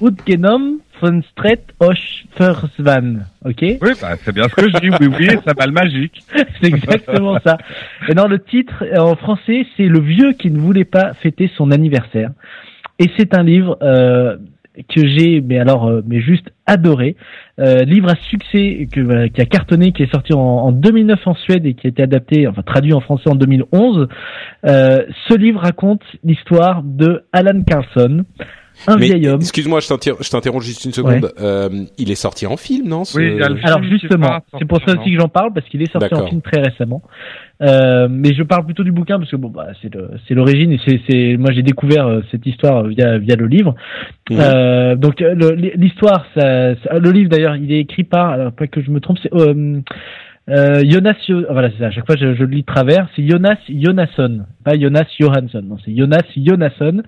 Utgenom 0.00 0.78
Stret 1.30 1.60
Försvann. 2.36 3.26
Ok? 3.44 3.60
Oui, 3.60 3.92
bah, 4.00 4.16
c'est 4.22 4.34
bien 4.34 4.44
ce 4.44 4.54
que 4.54 4.68
je 4.68 4.78
dis. 4.80 4.90
Oui, 5.00 5.08
oui, 5.18 5.28
sa 5.44 5.54
balle 5.54 5.72
magique. 5.72 6.22
C'est 6.60 6.68
exactement 6.68 7.38
ça. 7.44 7.58
Et 8.08 8.14
dans 8.14 8.26
le 8.26 8.38
titre, 8.38 8.82
euh, 8.82 8.98
en 8.98 9.16
français, 9.16 9.66
c'est 9.76 9.86
Le 9.86 10.00
vieux 10.00 10.32
qui 10.32 10.50
ne 10.50 10.58
voulait 10.58 10.84
pas 10.84 11.14
fêter 11.14 11.50
son 11.56 11.70
anniversaire. 11.70 12.30
Et 12.98 13.10
c'est 13.16 13.36
un 13.36 13.42
livre 13.42 13.76
euh, 13.82 14.36
que 14.88 15.06
j'ai, 15.06 15.40
mais 15.40 15.58
alors, 15.58 15.86
euh, 15.86 16.02
mais 16.06 16.20
juste 16.20 16.50
adoré. 16.66 17.16
Euh, 17.60 17.84
livre 17.84 18.10
à 18.10 18.16
succès 18.16 18.88
que, 18.92 19.28
qui 19.28 19.40
a 19.40 19.46
cartonné, 19.46 19.92
qui 19.92 20.02
est 20.02 20.12
sorti 20.12 20.32
en, 20.32 20.40
en 20.40 20.72
2009 20.72 21.20
en 21.26 21.34
Suède 21.34 21.66
et 21.66 21.74
qui 21.74 21.86
a 21.86 21.90
été 21.90 22.02
adapté, 22.02 22.48
enfin 22.48 22.62
traduit 22.62 22.92
en 22.92 23.00
français 23.00 23.30
en 23.30 23.36
2011. 23.36 24.08
Euh, 24.66 25.04
ce 25.28 25.36
livre 25.36 25.60
raconte 25.60 26.02
l'histoire 26.24 26.82
de 26.82 27.24
Alan 27.32 27.62
Carlson, 27.62 28.24
un 28.86 28.96
Mais 28.96 29.06
vieil 29.06 29.28
homme. 29.28 29.40
excuse-moi, 29.40 29.80
je 29.80 29.88
t'inter- 29.88 30.14
je 30.20 30.30
t'interromps 30.30 30.64
juste 30.64 30.84
une 30.84 30.92
seconde. 30.92 31.32
Euh, 31.40 31.68
il 31.98 32.10
est 32.10 32.14
sorti 32.16 32.46
en 32.46 32.56
film, 32.56 32.88
non 32.88 33.04
ce- 33.04 33.16
Oui, 33.18 33.30
il 33.32 33.38
y 33.38 33.42
a 33.42 33.48
le- 33.48 33.58
Alors 33.64 33.82
justement, 33.84 34.40
c'est 34.58 34.64
pour 34.66 34.78
ça 34.86 34.92
aussi 34.98 35.12
que 35.14 35.20
j'en 35.20 35.28
parle 35.28 35.52
parce 35.52 35.66
qu'il 35.68 35.80
est 35.82 35.90
sorti 35.90 36.12
en 36.14 36.26
film 36.26 36.42
très 36.42 36.60
récemment. 36.60 37.02
Euh, 37.62 38.08
mais 38.10 38.34
je 38.34 38.42
parle 38.42 38.64
plutôt 38.64 38.82
du 38.82 38.90
bouquin 38.90 39.16
parce 39.18 39.30
que 39.30 39.36
bon 39.36 39.48
bah 39.48 39.68
c'est 39.80 39.94
le 39.94 40.10
l'origine 40.30 40.72
et 40.72 40.80
c'est 40.84 41.00
c'est 41.08 41.36
moi 41.38 41.52
j'ai 41.52 41.62
découvert 41.62 42.04
euh, 42.08 42.20
cette 42.32 42.44
histoire 42.46 42.82
via 42.84 43.16
via 43.18 43.36
le 43.36 43.46
livre. 43.46 43.76
Euh, 44.32 44.96
donc 44.96 45.22
euh, 45.22 45.34
le- 45.36 45.52
l'histoire 45.76 46.26
ça, 46.36 46.74
ça- 46.82 46.98
le 46.98 47.10
livre 47.12 47.30
d'ailleurs 47.30 47.54
il 47.54 47.70
est 47.72 47.78
écrit 47.78 48.02
par 48.02 48.30
alors 48.30 48.52
pas 48.52 48.66
que 48.66 48.82
je 48.82 48.90
me 48.90 48.98
trompe 48.98 49.18
c'est 49.22 49.32
euh, 50.50 50.82
Jonas 50.88 51.14
Yo- 51.28 51.46
voilà 51.50 51.70
c'est 51.70 51.78
ça 51.78 51.86
à 51.86 51.90
chaque 51.90 52.06
fois 52.06 52.16
je, 52.16 52.34
je 52.34 52.44
le 52.44 52.50
lis 52.50 52.60
de 52.62 52.66
travers 52.66 53.08
c'est 53.16 53.26
Jonas 53.26 53.56
Jonasson 53.68 54.44
pas 54.64 54.78
Jonas 54.78 55.06
Johansson 55.18 55.62
non 55.64 55.76
c'est 55.84 55.96
Jonas 55.96 56.22
Jonasson 56.36 57.02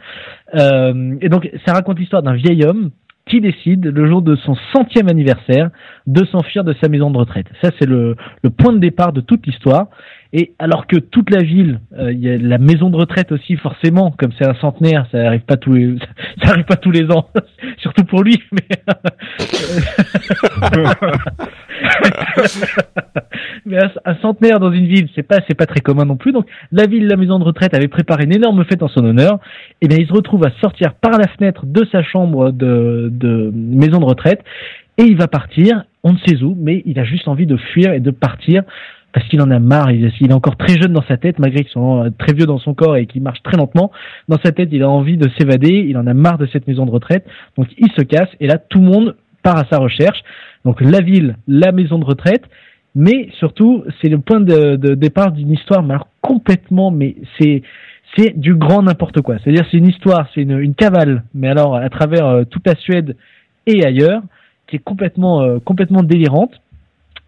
euh, 0.54 1.16
et 1.20 1.28
donc 1.28 1.50
ça 1.66 1.74
raconte 1.74 1.98
l'histoire 1.98 2.22
d'un 2.22 2.34
vieil 2.34 2.64
homme 2.64 2.90
qui 3.28 3.40
décide, 3.40 3.84
le 3.86 4.06
jour 4.06 4.22
de 4.22 4.36
son 4.36 4.54
centième 4.72 5.08
anniversaire, 5.08 5.70
de 6.06 6.24
s'enfuir 6.26 6.62
de 6.62 6.76
sa 6.80 6.88
maison 6.88 7.10
de 7.10 7.18
retraite. 7.18 7.48
Ça, 7.60 7.70
c'est 7.76 7.84
le, 7.84 8.14
le 8.44 8.50
point 8.50 8.72
de 8.72 8.78
départ 8.78 9.12
de 9.12 9.20
toute 9.20 9.44
l'histoire. 9.48 9.88
Et 10.32 10.52
alors 10.60 10.86
que 10.86 10.94
toute 10.96 11.30
la 11.30 11.42
ville, 11.42 11.80
euh, 11.98 12.12
il 12.12 12.20
y 12.20 12.30
a 12.30 12.38
la 12.38 12.58
maison 12.58 12.88
de 12.88 12.94
retraite 12.96 13.32
aussi, 13.32 13.56
forcément, 13.56 14.12
comme 14.12 14.30
c'est 14.38 14.46
un 14.48 14.54
centenaire, 14.60 15.08
ça 15.10 15.26
arrive 15.26 15.40
pas 15.40 15.56
tous 15.56 15.72
les, 15.72 15.96
ça 16.44 16.50
arrive 16.52 16.66
pas 16.66 16.76
tous 16.76 16.92
les 16.92 17.10
ans, 17.10 17.28
surtout 17.78 18.04
pour 18.04 18.22
lui. 18.22 18.40
Mais, 18.52 18.62
mais 23.66 23.78
un, 24.04 24.14
centenaire 24.22 24.60
dans 24.60 24.72
une 24.72 24.86
ville, 24.86 25.08
c'est 25.14 25.22
pas, 25.22 25.38
c'est 25.48 25.56
pas 25.56 25.66
très 25.66 25.80
commun 25.80 26.04
non 26.04 26.16
plus. 26.16 26.32
Donc 26.32 26.46
la 26.72 26.86
ville, 26.86 27.06
la 27.06 27.16
maison 27.16 27.38
de 27.38 27.44
retraite 27.44 27.74
avait 27.74 27.88
préparé 27.88 28.24
une 28.24 28.34
énorme 28.34 28.64
fête 28.64 28.82
en 28.82 28.88
son 28.88 29.04
honneur. 29.04 29.38
Et 29.82 29.88
bien 29.88 29.98
il 29.98 30.06
se 30.06 30.12
retrouve 30.12 30.46
à 30.46 30.52
sortir 30.60 30.94
par 30.94 31.18
la 31.18 31.26
fenêtre 31.28 31.66
de 31.66 31.84
sa 31.90 32.02
chambre 32.02 32.52
de, 32.52 33.08
de 33.12 33.50
maison 33.54 33.98
de 33.98 34.04
retraite 34.04 34.42
et 34.98 35.02
il 35.02 35.16
va 35.16 35.28
partir. 35.28 35.84
On 36.04 36.12
ne 36.12 36.18
sait 36.18 36.42
où, 36.42 36.56
mais 36.56 36.82
il 36.86 36.98
a 37.00 37.04
juste 37.04 37.26
envie 37.26 37.46
de 37.46 37.56
fuir 37.56 37.92
et 37.92 38.00
de 38.00 38.10
partir 38.12 38.62
parce 39.12 39.26
qu'il 39.28 39.40
en 39.40 39.50
a 39.50 39.58
marre. 39.58 39.90
Il, 39.90 40.12
il 40.20 40.30
est 40.30 40.34
encore 40.34 40.56
très 40.56 40.78
jeune 40.80 40.92
dans 40.92 41.04
sa 41.08 41.16
tête, 41.16 41.38
malgré 41.38 41.62
qu'il 41.62 41.72
soit 41.72 42.10
très 42.18 42.32
vieux 42.32 42.46
dans 42.46 42.58
son 42.58 42.74
corps 42.74 42.96
et 42.96 43.06
qu'il 43.06 43.22
marche 43.22 43.42
très 43.42 43.56
lentement. 43.56 43.90
Dans 44.28 44.38
sa 44.44 44.52
tête, 44.52 44.68
il 44.72 44.82
a 44.82 44.88
envie 44.88 45.16
de 45.16 45.28
s'évader. 45.38 45.86
Il 45.88 45.96
en 45.98 46.06
a 46.06 46.14
marre 46.14 46.38
de 46.38 46.46
cette 46.46 46.68
maison 46.68 46.86
de 46.86 46.90
retraite. 46.90 47.26
Donc 47.56 47.66
il 47.78 47.90
se 47.92 48.02
casse 48.02 48.28
et 48.38 48.46
là, 48.46 48.58
tout 48.58 48.78
le 48.78 48.86
monde 48.86 49.16
part 49.42 49.56
à 49.56 49.64
sa 49.70 49.78
recherche. 49.78 50.22
Donc 50.64 50.80
la 50.80 51.00
ville, 51.00 51.36
la 51.48 51.72
maison 51.72 51.98
de 51.98 52.04
retraite. 52.04 52.44
Mais 52.98 53.28
surtout, 53.38 53.84
c'est 54.00 54.08
le 54.08 54.18
point 54.18 54.40
de, 54.40 54.94
départ 54.94 55.30
d'une 55.30 55.52
histoire, 55.52 55.82
mais 55.82 55.96
complètement, 56.22 56.90
mais 56.90 57.14
c'est 57.38 57.62
c'est 58.16 58.38
du 58.38 58.54
grand 58.54 58.82
n'importe 58.82 59.20
quoi. 59.20 59.36
C'est-à-dire 59.38 59.66
c'est 59.70 59.76
une 59.76 59.88
histoire, 59.88 60.26
c'est 60.34 60.40
une, 60.40 60.58
une 60.58 60.74
cavale, 60.74 61.22
mais 61.34 61.48
alors 61.48 61.76
à 61.76 61.90
travers 61.90 62.26
euh, 62.26 62.44
toute 62.44 62.66
la 62.66 62.74
Suède 62.76 63.14
et 63.66 63.84
ailleurs, 63.84 64.22
qui 64.66 64.76
est 64.76 64.82
complètement 64.82 65.42
euh, 65.42 65.58
complètement 65.58 66.02
délirante 66.02 66.52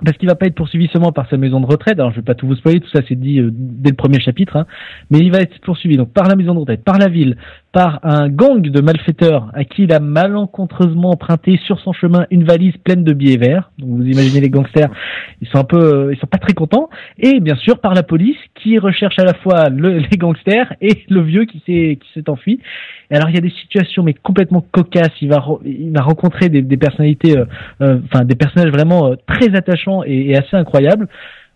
parce 0.05 0.17
qu'il 0.17 0.29
va 0.29 0.35
pas 0.37 0.47
être 0.47 0.55
poursuivi 0.55 0.89
seulement 0.93 1.13
par 1.13 1.29
sa 1.29 1.37
maison 1.37 1.61
de 1.61 1.67
retraite. 1.67 1.99
Alors 1.99 2.11
je 2.13 2.17
vais 2.17 2.23
pas 2.23 2.35
tout 2.35 2.47
vous 2.47 2.55
spoiler, 2.57 2.81
tout 2.81 2.89
ça 2.91 3.01
c'est 3.09 3.19
dit 3.19 3.41
euh, 3.41 3.51
dès 3.53 3.91
le 3.91 3.97
premier 3.97 4.21
chapitre, 4.21 4.57
hein, 4.57 4.67
mais 5.11 5.19
il 5.19 5.33
va 5.33 5.39
être 5.39 5.59
poursuivi 5.61 5.97
donc 5.97 6.13
par 6.13 6.29
la 6.29 6.37
maison 6.37 6.55
de 6.55 6.61
retraite, 6.61 6.85
par 6.85 6.99
la 6.99 7.09
ville, 7.09 7.37
par 7.73 8.01
un 8.05 8.29
gang 8.29 8.61
de 8.63 8.81
malfaiteurs 8.81 9.51
à 9.55 9.65
qui 9.65 9.83
il 9.85 9.93
a 9.93 10.01
malencontreusement 10.01 11.11
emprunté 11.11 11.59
sur 11.65 11.81
son 11.81 11.93
chemin 11.93 12.27
une 12.31 12.45
valise 12.45 12.77
pleine 12.79 13.05
de 13.05 13.13
billets 13.13 13.37
verts. 13.37 13.71
Donc 13.79 13.91
vous 13.91 14.07
imaginez 14.07 14.41
les 14.41 14.51
gangsters, 14.51 14.91
ils 15.41 15.49
sont 15.49 15.59
un 15.59 15.65
peu, 15.65 15.79
euh, 15.79 16.15
ils 16.15 16.19
sont 16.19 16.27
pas 16.27 16.39
très 16.39 16.55
contents. 16.55 16.89
Et 17.19 17.41
bien 17.41 17.57
sûr 17.57 17.81
par 17.81 17.95
la 17.95 18.03
police 18.03 18.37
qui 18.55 18.79
recherche 18.79 19.19
à 19.19 19.25
la 19.25 19.35
fois 19.35 19.69
le- 19.69 19.99
les 20.11 20.17
gangsters 20.17 20.73
et 20.81 21.05
le 21.09 21.23
vieux 21.23 21.45
qui 21.45 21.59
s'est 21.67 21.99
qui 22.01 22.09
s'est 22.15 22.29
enfui. 22.31 22.61
Et 23.11 23.17
alors 23.17 23.31
il 23.31 23.35
y 23.35 23.39
a 23.39 23.43
des 23.43 23.51
situations 23.51 24.03
mais 24.03 24.15
complètement 24.15 24.65
cocasses. 24.71 25.13
Il 25.23 25.29
va 25.29 25.39
re- 25.39 25.61
il 25.65 25.91
va 25.93 26.03
rencontrer 26.03 26.49
des, 26.49 26.63
des 26.63 26.77
personnalités, 26.77 27.39
euh, 27.39 27.45
euh, 27.83 27.99
enfin 28.05 28.25
des 28.25 28.35
personnages 28.35 28.71
vraiment 28.71 29.09
euh, 29.09 29.15
très 29.27 29.55
attachants 29.57 30.03
et, 30.05 30.31
et 30.31 30.37
assez 30.37 30.57
incroyables. 30.57 31.09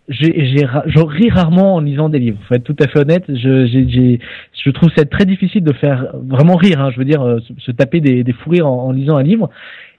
Je 0.09 0.99
ris 1.05 1.29
rarement 1.29 1.75
en 1.75 1.79
lisant 1.79 2.09
des 2.09 2.19
livres. 2.19 2.37
Faut 2.47 2.55
être 2.55 2.63
tout 2.63 2.75
à 2.83 2.87
fait 2.87 2.99
honnête. 2.99 3.23
Je, 3.29 3.65
j'ai- 3.67 4.19
je 4.63 4.69
trouve 4.71 4.89
ça 4.95 5.05
très 5.05 5.25
difficile 5.25 5.63
de 5.63 5.73
faire 5.73 6.07
vraiment 6.27 6.55
rire. 6.55 6.81
Hein, 6.81 6.91
je 6.91 6.97
veux 6.99 7.05
dire, 7.05 7.21
euh, 7.21 7.39
se, 7.39 7.53
se 7.57 7.71
taper 7.71 8.01
des, 8.01 8.23
des 8.23 8.33
fous 8.33 8.49
rires 8.49 8.67
en, 8.67 8.87
en 8.87 8.91
lisant 8.91 9.15
un 9.17 9.23
livre. 9.23 9.49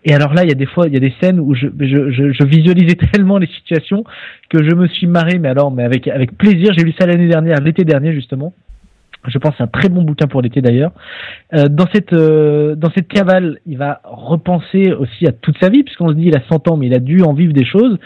Et 0.04 0.12
alors 0.14 0.34
là, 0.34 0.42
il 0.44 0.50
y 0.50 0.52
a 0.52 0.56
des 0.56 0.66
fois, 0.66 0.86
il 0.88 0.92
y 0.92 0.96
a 0.96 1.00
des 1.00 1.14
scènes 1.22 1.40
où 1.40 1.54
je, 1.54 1.68
je, 1.80 2.10
je, 2.10 2.32
je 2.32 2.44
visualisais 2.44 2.96
tellement 3.12 3.38
les 3.38 3.46
situations 3.46 4.04
que 4.50 4.62
je 4.62 4.74
me 4.74 4.86
suis 4.88 5.06
marré, 5.06 5.38
mais 5.38 5.48
alors, 5.48 5.70
mais 5.70 5.82
avec, 5.84 6.06
avec 6.08 6.36
plaisir. 6.36 6.72
J'ai 6.76 6.84
lu 6.84 6.92
ça 6.98 7.06
l'année 7.06 7.28
dernière, 7.28 7.60
l'été 7.60 7.84
dernier 7.84 8.12
justement. 8.12 8.52
Je 9.26 9.38
pense 9.38 9.54
c'est 9.56 9.64
un 9.64 9.68
très 9.68 9.88
bon 9.88 10.02
bouquin 10.02 10.26
pour 10.26 10.42
l'été 10.42 10.60
d'ailleurs. 10.60 10.92
Euh, 11.54 11.68
dans 11.68 11.86
cette 11.92 12.12
euh, 12.12 12.74
dans 12.74 12.90
cette 12.94 13.08
cavale, 13.08 13.58
il 13.66 13.78
va 13.78 14.00
repenser 14.04 14.92
aussi 14.92 15.26
à 15.26 15.32
toute 15.32 15.56
sa 15.60 15.68
vie, 15.68 15.82
puisqu'on 15.82 16.08
se 16.08 16.14
dit 16.14 16.26
il 16.26 16.36
a 16.36 16.42
100 16.48 16.68
ans, 16.68 16.76
mais 16.76 16.86
il 16.86 16.94
a 16.94 17.00
dû 17.00 17.22
en 17.22 17.32
vivre 17.32 17.52
des 17.52 17.64
choses. 17.64 17.98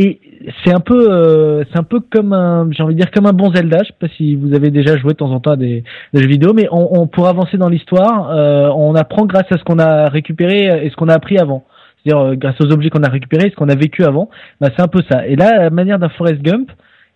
Et 0.00 0.20
c'est 0.62 0.72
un 0.72 0.78
peu 0.78 1.10
euh, 1.10 1.64
c'est 1.72 1.78
un 1.78 1.82
peu 1.82 1.98
comme 1.98 2.32
un 2.32 2.68
j'ai 2.70 2.84
envie 2.84 2.94
de 2.94 3.00
dire 3.00 3.10
comme 3.10 3.26
un 3.26 3.32
bon 3.32 3.52
Zelda. 3.52 3.78
Je 3.82 3.88
sais 3.88 3.96
pas 3.98 4.06
si 4.16 4.36
vous 4.36 4.54
avez 4.54 4.70
déjà 4.70 4.96
joué 4.96 5.12
de 5.12 5.18
temps 5.18 5.32
en 5.32 5.40
temps 5.40 5.52
à 5.52 5.56
des, 5.56 5.82
des 6.14 6.22
jeux 6.22 6.28
vidéo, 6.28 6.52
mais 6.54 6.68
on, 6.70 7.00
on 7.00 7.06
pour 7.08 7.26
avancer 7.26 7.56
dans 7.56 7.68
l'histoire, 7.68 8.30
euh, 8.30 8.68
on 8.76 8.94
apprend 8.94 9.26
grâce 9.26 9.50
à 9.50 9.58
ce 9.58 9.64
qu'on 9.64 9.80
a 9.80 10.08
récupéré 10.08 10.84
et 10.84 10.90
ce 10.90 10.94
qu'on 10.94 11.08
a 11.08 11.14
appris 11.14 11.38
avant. 11.38 11.64
C'est-à-dire 12.02 12.24
euh, 12.24 12.34
grâce 12.36 12.60
aux 12.60 12.72
objets 12.72 12.90
qu'on 12.90 13.02
a 13.02 13.08
récupérés, 13.08 13.48
et 13.48 13.50
ce 13.50 13.56
qu'on 13.56 13.68
a 13.68 13.74
vécu 13.74 14.04
avant. 14.04 14.30
Bah, 14.60 14.68
c'est 14.76 14.82
un 14.82 14.88
peu 14.88 15.02
ça. 15.10 15.26
Et 15.26 15.36
là, 15.36 15.48
à 15.48 15.62
la 15.64 15.70
manière 15.70 15.98
d'un 15.98 16.08
Forrest 16.10 16.42
Gump, 16.42 16.70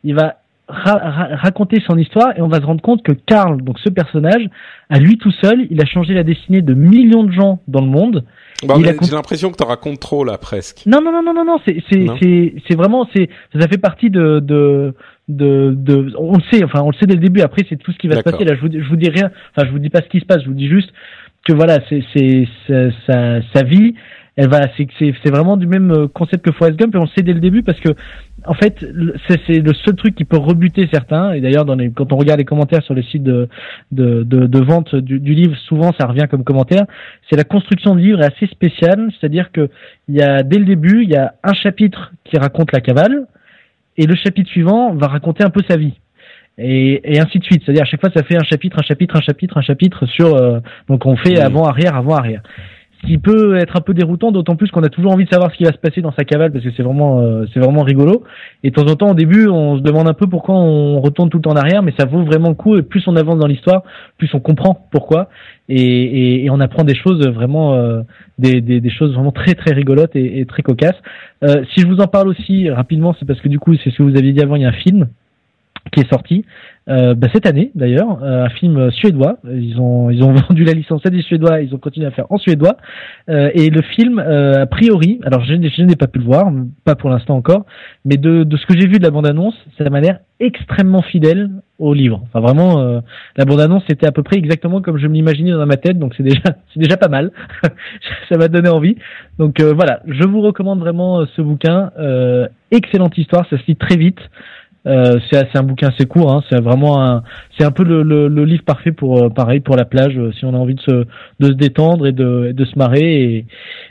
il 0.05 0.15
va 0.15 0.37
ra- 0.73 0.99
ra- 1.11 1.37
raconter 1.37 1.81
son 1.87 1.97
histoire 1.99 2.37
et 2.37 2.41
on 2.43 2.49
va 2.49 2.61
se 2.61 2.65
rendre 2.67 2.81
compte 2.83 3.03
que 3.03 3.13
Carl, 3.13 3.63
donc 3.63 3.79
ce 3.79 3.89
personnage, 3.89 4.49
à 4.91 4.99
lui 4.99 5.19
tout 5.19 5.31
seul, 5.43 5.67
il 5.71 5.81
a 5.81 5.85
changé 5.85 6.15
la 6.15 6.23
destinée 6.25 6.63
de 6.63 6.75
millions 6.75 7.25
de 7.25 7.33
gens 7.33 7.61
dans 7.69 7.81
le 7.81 7.87
monde. 7.89 8.25
Bah, 8.67 8.75
con- 8.75 9.05
J'ai 9.05 9.15
l'impression 9.15 9.51
que 9.51 9.57
t'en 9.57 9.67
racontes 9.67 9.99
trop 10.01 10.25
là 10.25 10.39
presque. 10.39 10.85
Non, 10.87 11.01
non, 11.03 11.11
non, 11.13 11.23
non, 11.23 11.35
non, 11.35 11.45
non, 11.45 11.61
c'est, 11.67 11.83
c'est, 11.91 11.99
Non. 11.99 12.17
c'est, 12.23 12.55
c'est 12.69 12.77
vraiment, 12.77 13.09
c'est, 13.15 13.29
ça 13.59 13.67
fait 13.69 13.79
partie 13.79 14.09
de, 14.11 14.39
de, 14.41 14.95
de, 15.29 15.75
de, 15.77 16.13
on 16.19 16.35
le 16.37 16.43
sait, 16.51 16.63
enfin, 16.65 16.81
on 16.83 16.91
le 16.91 16.97
sait 16.97 17.07
dès 17.07 17.15
le 17.15 17.21
début. 17.21 17.41
Après, 17.41 17.63
c'est 17.69 17.77
tout 17.77 17.91
ce 17.93 17.99
qui 17.99 18.07
va 18.09 18.17
se 18.17 18.21
passer. 18.23 18.45
Là, 18.45 18.55
je 18.55 18.61
vous, 18.61 18.73
je 18.73 18.89
vous 18.89 18.97
dis 18.97 19.11
rien. 19.11 19.31
Enfin, 19.57 19.67
je 19.67 19.73
vous 19.73 19.79
dis 19.81 19.91
pas 19.91 20.01
ce 20.01 20.09
qui 20.09 20.21
se 20.21 20.25
passe. 20.27 20.43
Je 20.43 20.49
vous 20.49 20.55
dis 20.55 20.69
juste 20.69 20.93
que 21.45 21.53
voilà, 21.53 21.81
c'est, 21.89 22.05
c'est, 22.15 22.47
c'est- 22.69 22.91
sa, 23.07 23.41
sa 23.53 23.63
vie. 23.65 23.95
Elle 24.35 24.49
va, 24.49 24.61
c'est, 24.99 25.31
vraiment 25.31 25.59
du 25.59 25.67
même 25.67 25.91
euh, 25.91 26.09
concept 26.09 26.43
que 26.43 26.53
Forrest 26.53 26.79
Gump 26.79 26.95
et 26.95 26.99
on 26.99 27.03
le 27.03 27.09
sait 27.09 27.23
dès 27.23 27.35
le 27.35 27.41
début 27.41 27.63
parce 27.63 27.79
que, 27.81 27.91
en 28.47 28.55
fait, 28.55 28.83
c'est, 29.29 29.59
le 29.59 29.75
seul 29.75 29.95
truc 29.95 30.15
qui 30.15 30.25
peut 30.25 30.39
rebuter 30.39 30.89
certains. 30.91 31.35
Et 31.35 31.43
d'ailleurs, 31.43 31.67
dans 31.67 31.75
les, 31.75 31.91
quand 31.91 32.15
on 32.15 32.17
regarde 32.17 32.39
les 32.39 32.47
commentaires 32.47 32.83
sur 32.83 32.95
les 32.95 33.03
sites 33.03 33.23
de, 33.23 33.49
de, 33.91 34.23
de, 34.23 34.47
de 34.47 34.59
vente 34.65 34.95
du, 34.97 35.21
du 35.21 35.35
livre, 35.35 35.55
souvent 35.69 35.93
ça 36.01 36.07
revient 36.07 36.27
comme 36.31 36.45
commentaire. 36.45 36.87
C'est 37.29 37.37
la 37.37 37.45
construction 37.45 37.95
du 37.95 38.05
livre 38.05 38.23
est 38.23 38.35
assez 38.35 38.47
spéciale, 38.47 39.11
c'est-à-dire 39.21 39.53
que 39.53 39.69
il 40.09 40.17
y 40.17 40.23
a 40.23 40.43
dès 40.43 40.59
le 40.59 40.65
début, 40.65 41.03
il 41.03 41.11
y 41.11 41.17
a 41.17 41.35
un 41.45 41.53
chapitre 41.53 42.13
qui 42.25 42.39
raconte 42.39 42.73
la 42.73 42.81
cavale 42.81 43.27
et 43.99 44.07
le 44.07 44.15
chapitre 44.15 44.51
suivant 44.51 44.95
va 44.95 45.09
raconter 45.09 45.45
un 45.45 45.51
peu 45.51 45.61
sa 45.69 45.77
vie. 45.77 45.95
Et, 46.59 47.15
et 47.15 47.21
ainsi 47.21 47.39
de 47.39 47.45
suite. 47.45 47.63
C'est-à-dire 47.65 47.83
à 47.83 47.87
chaque 47.87 48.01
fois, 48.01 48.11
ça 48.15 48.23
fait 48.23 48.37
un 48.37 48.45
chapitre, 48.45 48.79
un 48.79 48.83
chapitre, 48.83 49.17
un 49.17 49.23
chapitre, 49.23 49.59
un 49.59 49.63
chapitre 49.63 50.07
sur. 50.07 50.35
euh, 50.35 50.61
donc 50.89 51.07
on 51.07 51.17
fait 51.17 51.39
avant 51.39 51.65
arrière, 51.65 51.97
avant 51.97 52.17
arrière. 52.17 52.43
Qui 53.05 53.19
peut 53.19 53.57
être 53.57 53.77
un 53.77 53.81
peu 53.81 53.95
déroutant, 53.95 54.31
d'autant 54.31 54.55
plus 54.55 54.71
qu'on 54.71 54.85
a 54.85 54.89
toujours 54.89 55.11
envie 55.11 55.25
de 55.25 55.29
savoir 55.29 55.51
ce 55.51 55.57
qui 55.57 55.65
va 55.65 55.73
se 55.73 55.79
passer 55.79 56.03
dans 56.03 56.13
sa 56.13 56.25
cavale 56.25 56.53
parce 56.53 56.65
que 56.65 56.71
c'est 56.77 56.85
vraiment, 56.85 57.21
euh, 57.21 57.47
c'est 57.53 57.59
vraiment 57.59 57.83
rigolo. 57.83 58.23
Et 58.63 58.71
de 58.71 58.75
temps 58.77 58.87
en 58.87 58.95
temps, 58.95 59.11
au 59.11 59.15
début, 59.15 59.49
on 59.49 59.77
se 59.77 59.83
demande 59.83 60.07
un 60.09 60.15
peu 60.15 60.29
pourquoi 60.29 60.55
on 60.55 61.01
retourne 61.01 61.29
tout 61.29 61.39
le 61.39 61.43
temps 61.43 61.51
en 61.51 61.57
arrière, 61.57 61.83
mais 61.83 61.93
ça 61.99 62.07
vaut 62.07 62.23
vraiment 62.23 62.49
le 62.51 62.55
coup. 62.55 62.77
Et 62.77 62.83
plus 62.83 63.03
on 63.09 63.17
avance 63.17 63.41
dans 63.41 63.49
l'histoire, 63.49 63.83
plus 64.19 64.33
on 64.35 64.39
comprend 64.39 64.87
pourquoi. 64.93 65.31
Et, 65.69 65.83
et, 65.83 66.45
et 66.45 66.51
on 66.51 66.61
apprend 66.61 66.85
des 66.85 66.95
choses 66.95 67.27
vraiment, 67.27 67.75
euh, 67.75 68.03
des, 68.39 68.61
des, 68.61 68.81
des 68.81 68.91
choses 68.91 69.13
vraiment 69.15 69.33
très 69.33 69.55
très 69.55 69.75
rigolotes 69.75 70.15
et, 70.15 70.39
et 70.39 70.47
très 70.47 70.63
cocasses. 70.63 71.01
Euh, 71.43 71.65
si 71.75 71.81
je 71.81 71.89
vous 71.89 72.01
en 72.01 72.07
parle 72.07 72.29
aussi 72.29 72.71
rapidement, 72.71 73.17
c'est 73.19 73.27
parce 73.27 73.41
que 73.41 73.49
du 73.49 73.59
coup, 73.59 73.75
c'est 73.83 73.91
ce 73.91 73.99
que 73.99 74.05
vous 74.05 74.17
aviez 74.17 74.33
dit 74.33 74.41
avant, 74.41 74.55
il 74.55 74.63
y 74.63 74.65
a 74.65 74.69
un 74.69 74.73
film 74.73 75.09
qui 75.91 76.01
est 76.01 76.09
sorti 76.09 76.45
euh, 76.89 77.15
bah, 77.15 77.29
cette 77.33 77.47
année 77.47 77.71
d'ailleurs, 77.75 78.23
euh, 78.23 78.45
un 78.45 78.49
film 78.51 78.91
suédois. 78.91 79.39
Ils 79.45 79.81
ont 79.81 80.11
ils 80.11 80.23
ont 80.23 80.33
vendu 80.49 80.65
la 80.65 80.73
licence 80.73 81.05
à 81.05 81.11
des 81.11 81.23
Suédois, 81.23 81.61
ils 81.61 81.75
ont 81.75 81.79
continué 81.79 82.07
à 82.07 82.11
faire 82.11 82.27
en 82.31 82.39
suédois. 82.39 82.77
Euh, 83.29 83.51
et 83.55 83.71
le 83.71 83.83
film, 83.83 84.19
euh, 84.19 84.63
a 84.63 84.67
priori, 84.67 85.21
alors 85.25 85.45
je, 85.45 85.55
je 85.55 85.83
n'ai 85.83 85.97
pas 85.97 86.07
pu 86.07 86.19
le 86.19 86.25
voir, 86.25 86.51
pas 86.85 86.95
pour 86.95 87.11
l'instant 87.11 87.37
encore, 87.37 87.67
mais 88.05 88.17
de, 88.17 88.43
de 88.45 88.57
ce 88.57 88.67
que 88.67 88.79
j'ai 88.79 88.87
vu 88.87 88.99
de 88.99 89.03
la 89.03 89.11
bande-annonce, 89.11 89.55
ça 89.79 89.89
m'a 89.91 90.01
l'air 90.01 90.19
extrêmement 90.41 91.03
fidèle 91.03 91.51
au 91.79 91.95
livre. 91.95 92.23
Enfin 92.25 92.41
vraiment, 92.41 92.81
euh, 92.81 93.01
la 93.37 93.45
bande-annonce 93.45 93.85
c'était 93.89 94.07
à 94.07 94.13
peu 94.13 94.23
près 94.23 94.37
exactement 94.37 94.81
comme 94.81 94.99
je 94.99 95.07
me 95.07 95.15
l'imaginais 95.15 95.53
dans 95.53 95.67
ma 95.67 95.77
tête, 95.77 95.99
donc 95.99 96.15
c'est 96.17 96.25
déjà 96.25 96.43
c'est 96.75 96.81
déjà 96.81 96.97
pas 96.97 97.09
mal. 97.09 97.31
ça 98.29 98.37
m'a 98.37 98.49
donné 98.49 98.69
envie. 98.69 98.97
Donc 99.39 99.61
euh, 99.61 99.73
voilà, 99.73 100.01
je 100.07 100.25
vous 100.25 100.41
recommande 100.41 100.81
vraiment 100.81 101.25
ce 101.27 101.43
bouquin. 101.43 101.91
Excellente 102.71 103.19
histoire, 103.19 103.47
ça 103.51 103.59
se 103.59 103.67
lit 103.69 103.77
très 103.77 103.97
vite. 103.97 104.19
Euh, 104.85 105.21
c'est 105.31 105.57
un 105.57 105.63
bouquin 105.63 105.91
assez 105.91 106.07
court, 106.07 106.33
hein, 106.33 106.43
c'est 106.51 106.61
vraiment 106.61 107.01
un, 107.01 107.23
c'est 107.57 107.63
un 107.63 107.71
peu 107.71 107.85
le, 107.85 108.03
le, 108.03 108.27
le 108.27 108.45
livre 108.45 108.65
parfait 108.65 108.91
pour 108.91 109.23
euh, 109.23 109.29
pareil 109.29 109.61
pour 109.61 109.77
la 109.77 109.85
plage, 109.85 110.19
euh, 110.19 110.33
si 110.33 110.45
on 110.45 110.55
a 110.55 110.59
envie 110.59 110.75
de 110.75 110.81
se 110.81 111.07
de 111.39 111.47
se 111.47 111.53
détendre 111.53 112.05
et 112.05 112.11
de, 112.11 112.51
de 112.51 112.65
se 112.65 112.77
marrer 112.77 113.47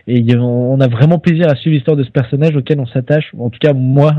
et, 0.05 0.19
et 0.29 0.35
on 0.37 0.81
a 0.81 0.89
vraiment 0.89 1.17
plaisir 1.17 1.49
à 1.49 1.55
suivre 1.55 1.75
l'histoire 1.75 1.95
de 1.95 2.03
ce 2.03 2.11
personnage 2.11 2.57
auquel 2.57 2.77
on 2.81 2.85
s'attache. 2.87 3.31
En 3.39 3.49
tout 3.49 3.59
cas 3.59 3.71
moi, 3.71 4.11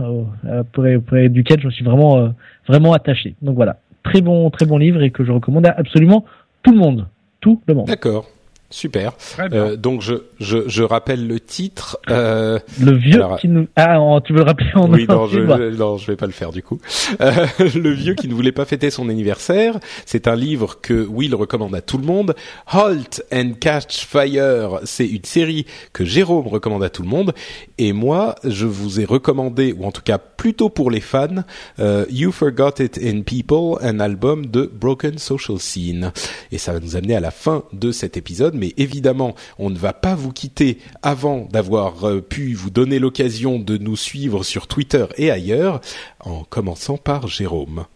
auprès, 0.61 0.97
auprès 0.97 1.29
duquel 1.29 1.61
je 1.61 1.67
me 1.67 1.73
suis 1.73 1.85
vraiment 1.85 2.33
vraiment 2.67 2.95
attaché. 2.95 3.35
Donc 3.43 3.55
voilà, 3.57 3.77
très 4.03 4.23
bon 4.23 4.49
très 4.49 4.65
bon 4.65 4.79
livre 4.79 5.03
et 5.03 5.11
que 5.11 5.25
je 5.25 5.33
recommande 5.33 5.67
à 5.67 5.75
absolument 5.77 6.25
tout 6.63 6.73
le 6.73 6.79
monde, 6.79 7.07
tout 7.43 7.61
le 7.67 7.75
monde. 7.75 7.87
D'accord. 7.87 8.25
Super. 8.73 9.17
Très 9.17 9.49
bien. 9.49 9.59
Euh, 9.61 9.77
donc 9.77 10.03
je, 10.03 10.15
je 10.41 10.69
je 10.69 10.83
rappelle 10.83 11.27
le 11.29 11.39
titre. 11.39 11.99
Euh, 12.11 12.59
Le 12.81 12.93
vieux 12.97 13.15
Alors, 13.15 13.39
qui 13.39 13.47
nous 13.49 13.69
ah 13.77 13.99
tu 14.25 14.33
veux 14.33 14.41
le 14.41 14.45
rappeler 14.45 14.71
en 14.75 14.91
oui, 14.93 15.07
non, 15.09 15.27
je- 15.29 15.39
non, 15.77 15.97
je 15.99 16.07
vais 16.09 16.17
pas 16.17 16.27
le 16.27 16.33
faire 16.33 16.51
du 16.51 16.63
coup. 16.63 16.81
Euh, 17.21 17.47
le 17.61 17.91
vieux 17.91 18.15
qui 18.15 18.27
ne 18.29 18.35
voulait 18.35 18.51
pas 18.53 18.65
fêter 18.65 18.91
son 18.91 19.09
anniversaire, 19.09 19.79
c'est 20.07 20.27
un 20.27 20.35
livre 20.35 20.81
que 20.81 21.07
Will 21.07 21.35
recommande 21.35 21.75
à 21.75 21.81
tout 21.81 21.99
le 21.99 22.05
monde. 22.05 22.35
Halt 22.67 23.25
and 23.33 23.53
Catch 23.61 24.05
Fire, 24.07 24.81
c'est 24.85 25.07
une 25.07 25.25
série 25.25 25.67
que 25.93 26.05
Jérôme 26.05 26.49
recommande 26.49 26.83
à 26.83 26.91
tout 26.91 27.03
le 27.03 27.09
monde. 27.09 27.35
Et 27.79 27.93
moi, 27.93 28.35
je 28.45 28.67
vous 28.67 29.01
ai 29.01 29.05
recommandé, 29.05 29.75
ou 29.79 29.85
en 29.85 29.93
tout 29.93 30.03
cas 30.03 30.19
plutôt 30.19 30.69
pour 30.71 30.91
les 30.91 31.01
fans, 31.01 31.45
euh, 31.79 32.05
You 32.11 32.33
Forgot 32.33 32.81
It 32.81 32.99
in 33.03 33.21
People, 33.23 33.77
un 33.83 34.01
album 34.01 34.47
de 34.47 34.71
Broken 34.73 35.19
Social 35.19 35.59
Scene. 35.59 36.13
Et 36.51 36.59
ça 36.59 36.73
va 36.73 36.81
nous 36.81 36.97
amener 36.97 37.15
à 37.15 37.21
la 37.21 37.31
fin 37.31 37.65
de 37.73 37.93
cet 37.93 38.17
épisode. 38.17 38.55
Mais 38.63 38.73
évidemment, 38.77 39.35
on 39.59 39.71
ne 39.71 39.77
va 39.77 39.93
pas 39.93 40.15
vous 40.15 40.33
quitter 40.33 40.79
avant 41.03 41.49
d'avoir 41.53 42.05
euh, 42.05 42.21
pu 42.21 42.55
vous 42.55 42.71
donner 42.71 43.01
l'occasion 43.01 43.59
de 43.59 43.77
nous 43.77 43.97
suivre 43.97 44.45
sur 44.45 44.69
Twitter 44.69 45.05
et 45.17 45.33
ailleurs, 45.33 45.81
en 46.21 46.45
commençant 46.45 46.97
par 46.97 47.27
Jérôme. 47.27 47.87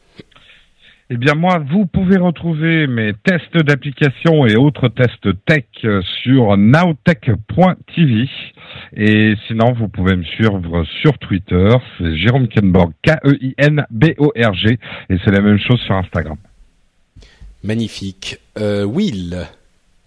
Eh 1.08 1.16
bien 1.16 1.34
moi, 1.34 1.62
vous 1.70 1.86
pouvez 1.86 2.16
retrouver 2.16 2.88
mes 2.88 3.12
tests 3.22 3.56
d'application 3.56 4.44
et 4.44 4.56
autres 4.56 4.88
tests 4.88 5.28
tech 5.44 5.66
euh, 5.84 6.02
sur 6.24 6.56
nowtech.tv. 6.56 8.28
Et 8.96 9.34
sinon, 9.46 9.72
vous 9.72 9.86
pouvez 9.86 10.16
me 10.16 10.24
suivre 10.24 10.84
sur 11.00 11.16
Twitter, 11.18 11.68
c'est 11.96 12.16
Jérôme 12.16 12.48
Kenborg, 12.48 12.90
K-E-I-N-B-O-R-G, 13.04 14.78
et 15.10 15.16
c'est 15.24 15.30
la 15.30 15.42
même 15.42 15.60
chose 15.60 15.78
sur 15.82 15.94
Instagram. 15.94 16.38
Magnifique. 17.62 18.38
Euh, 18.58 18.84
Will, 18.84 19.46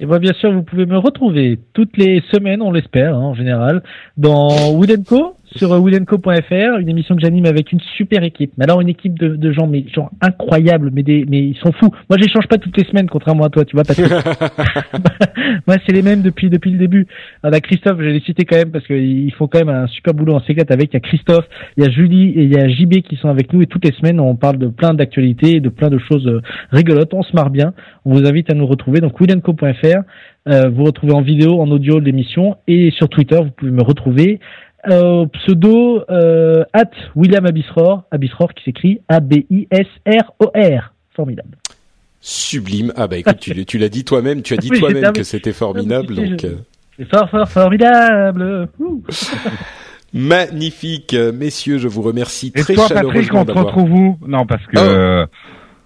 Et 0.01 0.05
moi, 0.05 0.19
bien 0.19 0.33
sûr, 0.33 0.51
vous 0.51 0.63
pouvez 0.63 0.85
me 0.85 0.97
retrouver 0.97 1.59
toutes 1.73 1.97
les 1.97 2.23
semaines, 2.31 2.61
on 2.61 2.71
l'espère, 2.71 3.15
hein, 3.15 3.21
en 3.21 3.33
général, 3.33 3.83
dans 4.15 4.71
Woodenco, 4.71 5.35
sur 5.55 5.73
euh, 5.73 5.79
woodenco.fr, 5.79 6.77
une 6.79 6.89
émission 6.89 7.15
que 7.15 7.21
j'anime 7.21 7.45
avec 7.45 7.71
une 7.71 7.79
super 7.97 8.23
équipe. 8.23 8.53
Mais 8.57 8.65
alors, 8.65 8.81
une 8.81 8.89
équipe 8.89 9.17
de, 9.17 9.35
de 9.35 9.51
gens, 9.51 9.67
mais 9.67 9.85
genre 9.93 10.11
incroyables, 10.21 10.91
mais 10.93 11.03
des, 11.03 11.25
mais 11.27 11.39
ils 11.39 11.57
sont 11.57 11.71
fous. 11.73 11.89
Moi, 12.09 12.17
j'échange 12.21 12.47
pas 12.47 12.57
toutes 12.57 12.77
les 12.77 12.85
semaines, 12.85 13.09
contrairement 13.09 13.45
à 13.45 13.49
toi, 13.49 13.65
tu 13.65 13.75
vois, 13.75 13.83
parce 13.83 13.99
que 13.99 14.07
moi, 15.67 15.77
c'est 15.85 15.93
les 15.93 16.01
mêmes 16.01 16.21
depuis 16.21 16.49
depuis 16.49 16.71
le 16.71 16.77
début. 16.77 17.07
On 17.43 17.51
a 17.51 17.59
Christophe, 17.59 17.97
je 17.99 18.05
vais 18.05 18.13
les 18.13 18.21
citer 18.21 18.45
quand 18.45 18.57
même 18.57 18.71
parce 18.71 18.85
qu'ils 18.85 19.33
font 19.33 19.47
quand 19.47 19.59
même 19.59 19.69
un 19.69 19.87
super 19.87 20.13
boulot 20.13 20.35
en 20.35 20.41
s'éclate 20.41 20.71
avec. 20.71 20.91
Il 20.91 20.95
y 20.95 20.97
a 20.97 21.01
Christophe, 21.01 21.45
il 21.77 21.83
y 21.83 21.87
a 21.87 21.89
Julie 21.89 22.29
et 22.29 22.43
il 22.43 22.53
y 22.53 22.57
a 22.57 22.67
JB 22.67 23.01
qui 23.01 23.15
sont 23.15 23.29
avec 23.29 23.51
nous 23.53 23.61
et 23.61 23.67
toutes 23.67 23.85
les 23.85 23.93
semaines, 23.93 24.19
on 24.19 24.35
parle 24.35 24.57
de 24.57 24.67
plein 24.67 24.93
d'actualités, 24.93 25.57
et 25.57 25.59
de 25.59 25.69
plein 25.69 25.89
de 25.89 25.97
choses 25.97 26.27
euh, 26.27 26.41
rigolotes. 26.71 27.13
On 27.13 27.23
se 27.23 27.35
marre 27.35 27.49
bien. 27.49 27.73
On 28.05 28.13
vous 28.13 28.27
invite 28.27 28.51
à 28.51 28.53
nous 28.53 28.67
retrouver 28.67 29.01
donc 29.01 29.19
woodenco.fr. 29.19 29.88
Euh, 30.47 30.69
vous 30.69 30.83
retrouvez 30.83 31.13
en 31.13 31.21
vidéo, 31.21 31.61
en 31.61 31.69
audio 31.69 31.99
l'émission 31.99 32.57
et 32.67 32.91
sur 32.91 33.09
Twitter, 33.09 33.37
vous 33.37 33.51
pouvez 33.51 33.71
me 33.71 33.83
retrouver 33.83 34.39
euh, 34.87 35.25
pseudo 35.33 36.03
euh, 36.09 36.63
at 36.73 36.91
William 37.15 37.45
Abisror, 37.45 38.03
Abisror 38.11 38.53
qui 38.53 38.63
s'écrit 38.63 39.01
A-B-I-S-R-O-R. 39.09 40.93
Formidable. 41.15 41.57
sublime. 42.21 42.93
Ah 42.95 43.07
bah 43.07 43.17
écoute, 43.17 43.39
tu, 43.39 43.65
tu 43.65 43.77
l'as 43.77 43.89
dit 43.89 44.05
toi-même, 44.05 44.41
tu 44.41 44.53
as 44.53 44.57
dit 44.57 44.69
Oui, 44.71 44.79
toi-même 44.79 45.11
que 45.11 45.23
c'était 45.23 45.53
formidable, 45.53 46.15
donc 46.15 46.43
euh, 46.45 46.55
C'est 46.97 47.09
fort, 47.09 47.29
fort, 47.29 47.49
formidable. 47.49 48.69
Magnifique, 50.13 51.13
messieurs, 51.13 51.77
je 51.77 51.87
vous 51.87 52.01
remercie 52.01 52.51
Et 52.55 52.61
très 52.61 52.73
toi, 52.73 52.87
Patrick, 52.89 53.33
on 53.33 53.45
te 53.45 53.51
retrouve 53.51 53.91
où? 53.91 54.17
Non, 54.25 54.45
parce 54.45 54.65
que... 54.65 55.23
Oh. 55.23 55.25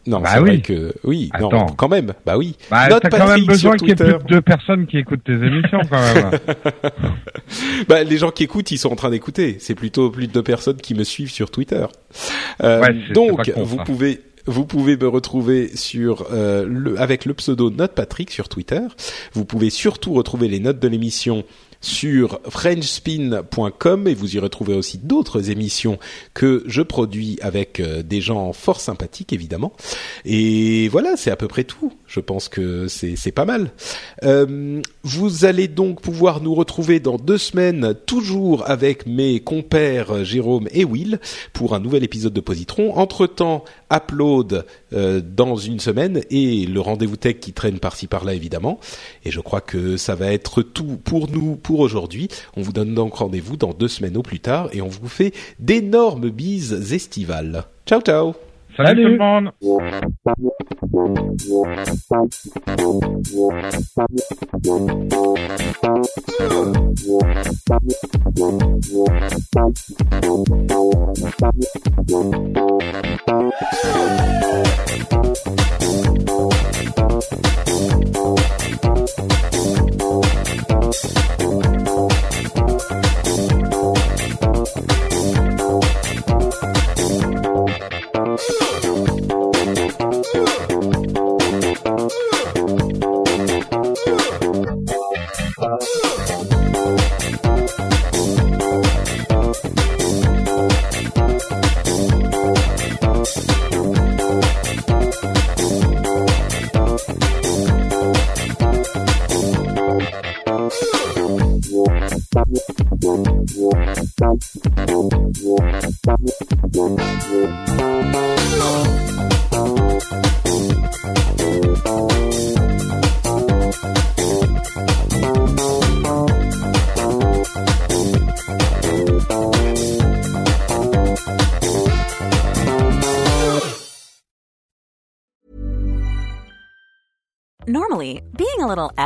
Non, 0.06 0.20
Bah 0.20 0.32
c'est 0.34 0.39
oui. 0.39 0.50
vrai 0.50 0.62
que 0.62 0.94
oui, 1.06 1.30
non, 1.39 1.66
quand 1.78 1.88
même, 1.88 2.13
bah 2.26 2.38
oui. 2.38 2.58
bah, 2.70 2.89
Note 2.89 3.04
t'as 3.04 3.10
quand 3.10 3.26
même 3.28 3.46
besoin 3.46 3.78
qu'il 3.78 3.88
y 3.88 3.92
ait 3.92 3.96
plus 3.96 4.06
de 4.06 4.20
deux 4.28 4.42
personnes 4.42 4.86
qui 4.86 4.98
écoutent 4.98 5.24
tes 5.24 5.32
émissions, 5.34 5.80
quand 5.89 6.02
même. 6.02 6.32
Bah, 7.88 8.04
les 8.04 8.18
gens 8.18 8.32
qui 8.32 8.44
écoutent, 8.44 8.72
ils 8.72 8.78
sont 8.78 8.92
en 8.92 8.96
train 8.96 9.10
d'écouter. 9.10 9.58
C'est 9.60 9.76
plutôt 9.76 10.10
plus 10.10 10.28
de 10.28 10.32
deux 10.34 10.44
personnes 10.44 10.78
qui 10.78 10.94
me 10.96 11.04
suivent 11.04 11.32
sur 11.32 11.52
Twitter. 11.52 11.86
Euh, 12.63 12.82
Ouais, 12.82 12.96
c'est- 13.08 13.13
donc, 13.13 13.42
c'est 13.46 13.52
pas 13.54 13.60
con, 13.60 13.66
vous 13.66 13.78
ça. 13.78 13.84
pouvez 13.84 14.22
vous 14.46 14.66
pouvez 14.66 14.98
me 14.98 15.08
retrouver 15.08 15.70
sur 15.74 16.26
euh, 16.34 16.66
le 16.68 17.00
avec 17.00 17.24
le 17.24 17.34
pseudo 17.34 17.70
Note 17.70 17.94
Patrick 17.94 18.30
sur 18.30 18.50
Twitter. 18.50 18.82
Vous 19.32 19.46
pouvez 19.46 19.70
surtout 19.70 20.12
retrouver 20.13 20.50
les 20.50 20.60
notes 20.60 20.80
de 20.80 20.88
l'émission 20.89 21.46
sur 21.84 22.39
frenchspin.com 22.50 24.08
et 24.08 24.13
vous 24.15 24.36
y 24.36 24.39
retrouvez 24.39 24.74
aussi 24.74 24.98
d'autres 24.98 25.52
émissions 25.52 26.00
que 26.34 26.63
je 26.65 26.82
produis 26.82 27.38
avec 27.41 27.80
euh, 27.80 28.02
des 28.02 28.22
gens 28.22 28.54
fort 28.54 28.80
sympathiques 28.80 29.34
évidemment. 29.34 29.74
Et 30.24 30.88
voilà, 30.88 31.17
c'est 31.17 31.30
à 31.30 31.36
peu 31.36 31.48
près 31.48 31.65
tout. 31.65 31.93
Je 32.08 32.22
pense 32.22 32.48
que 32.48 32.88
c'est 32.88 33.32
pas 33.32 33.46
mal. 33.46 33.72
Euh, 34.24 34.82
vous 35.04 35.46
allez 35.46 35.67
donc 35.67 36.02
pouvoir 36.02 36.41
nous 36.41 36.56
retrouver 36.56 37.02
dans 37.02 37.17
deux 37.17 37.38
semaines, 37.38 37.93
toujours 38.06 38.69
avec 38.69 39.06
mes 39.06 39.41
compères 39.41 40.12
euh, 40.12 40.24
Jérôme 40.24 40.69
et 40.72 40.86
Will, 40.86 41.19
pour 41.52 41.76
un 41.76 41.80
nouvel 41.80 42.04
épisode 42.06 42.34
de 42.34 42.39
Positron. 42.39 42.96
Entre-temps, 42.96 43.65
upload 43.91 44.65
euh, 44.93 45.21
dans 45.23 45.56
une 45.56 45.79
semaine 45.79 46.21
et 46.29 46.65
le 46.65 46.79
rendez-vous 46.79 47.17
tech 47.17 47.39
qui 47.39 47.53
traîne 47.53 47.79
par-ci 47.79 48.08
par-là 48.08 48.34
évidemment. 48.34 48.79
Et 49.25 49.32
je 49.32 49.39
crois 49.39 49.62
que 49.62 49.97
ça 49.97 50.15
va 50.15 50.32
être 50.32 50.62
tout 50.62 50.97
pour 51.03 51.29
nous 51.29 51.56
pour 51.56 51.79
aujourd'hui. 51.79 52.27
On 52.56 52.62
vous 52.62 52.73
donne 52.73 52.93
donc 52.93 53.15
rendez-vous 53.15 53.58
dans 53.58 53.73
deux 53.73 53.88
semaines 53.88 54.17
au 54.17 54.23
plus 54.23 54.39
tard 54.39 54.69
et 54.73 54.82
on 54.82 54.88
vous 54.88 55.08
fait 55.08 55.34
d'énormes 55.60 56.29
bises 56.29 56.93
estivales. 56.93 57.65
Ciao 57.86 58.01
ciao 58.01 58.34
Salut, 58.75 58.88
Salut. 58.88 59.03
tout 59.03 59.10
le 59.12 59.17
monde 59.17 59.51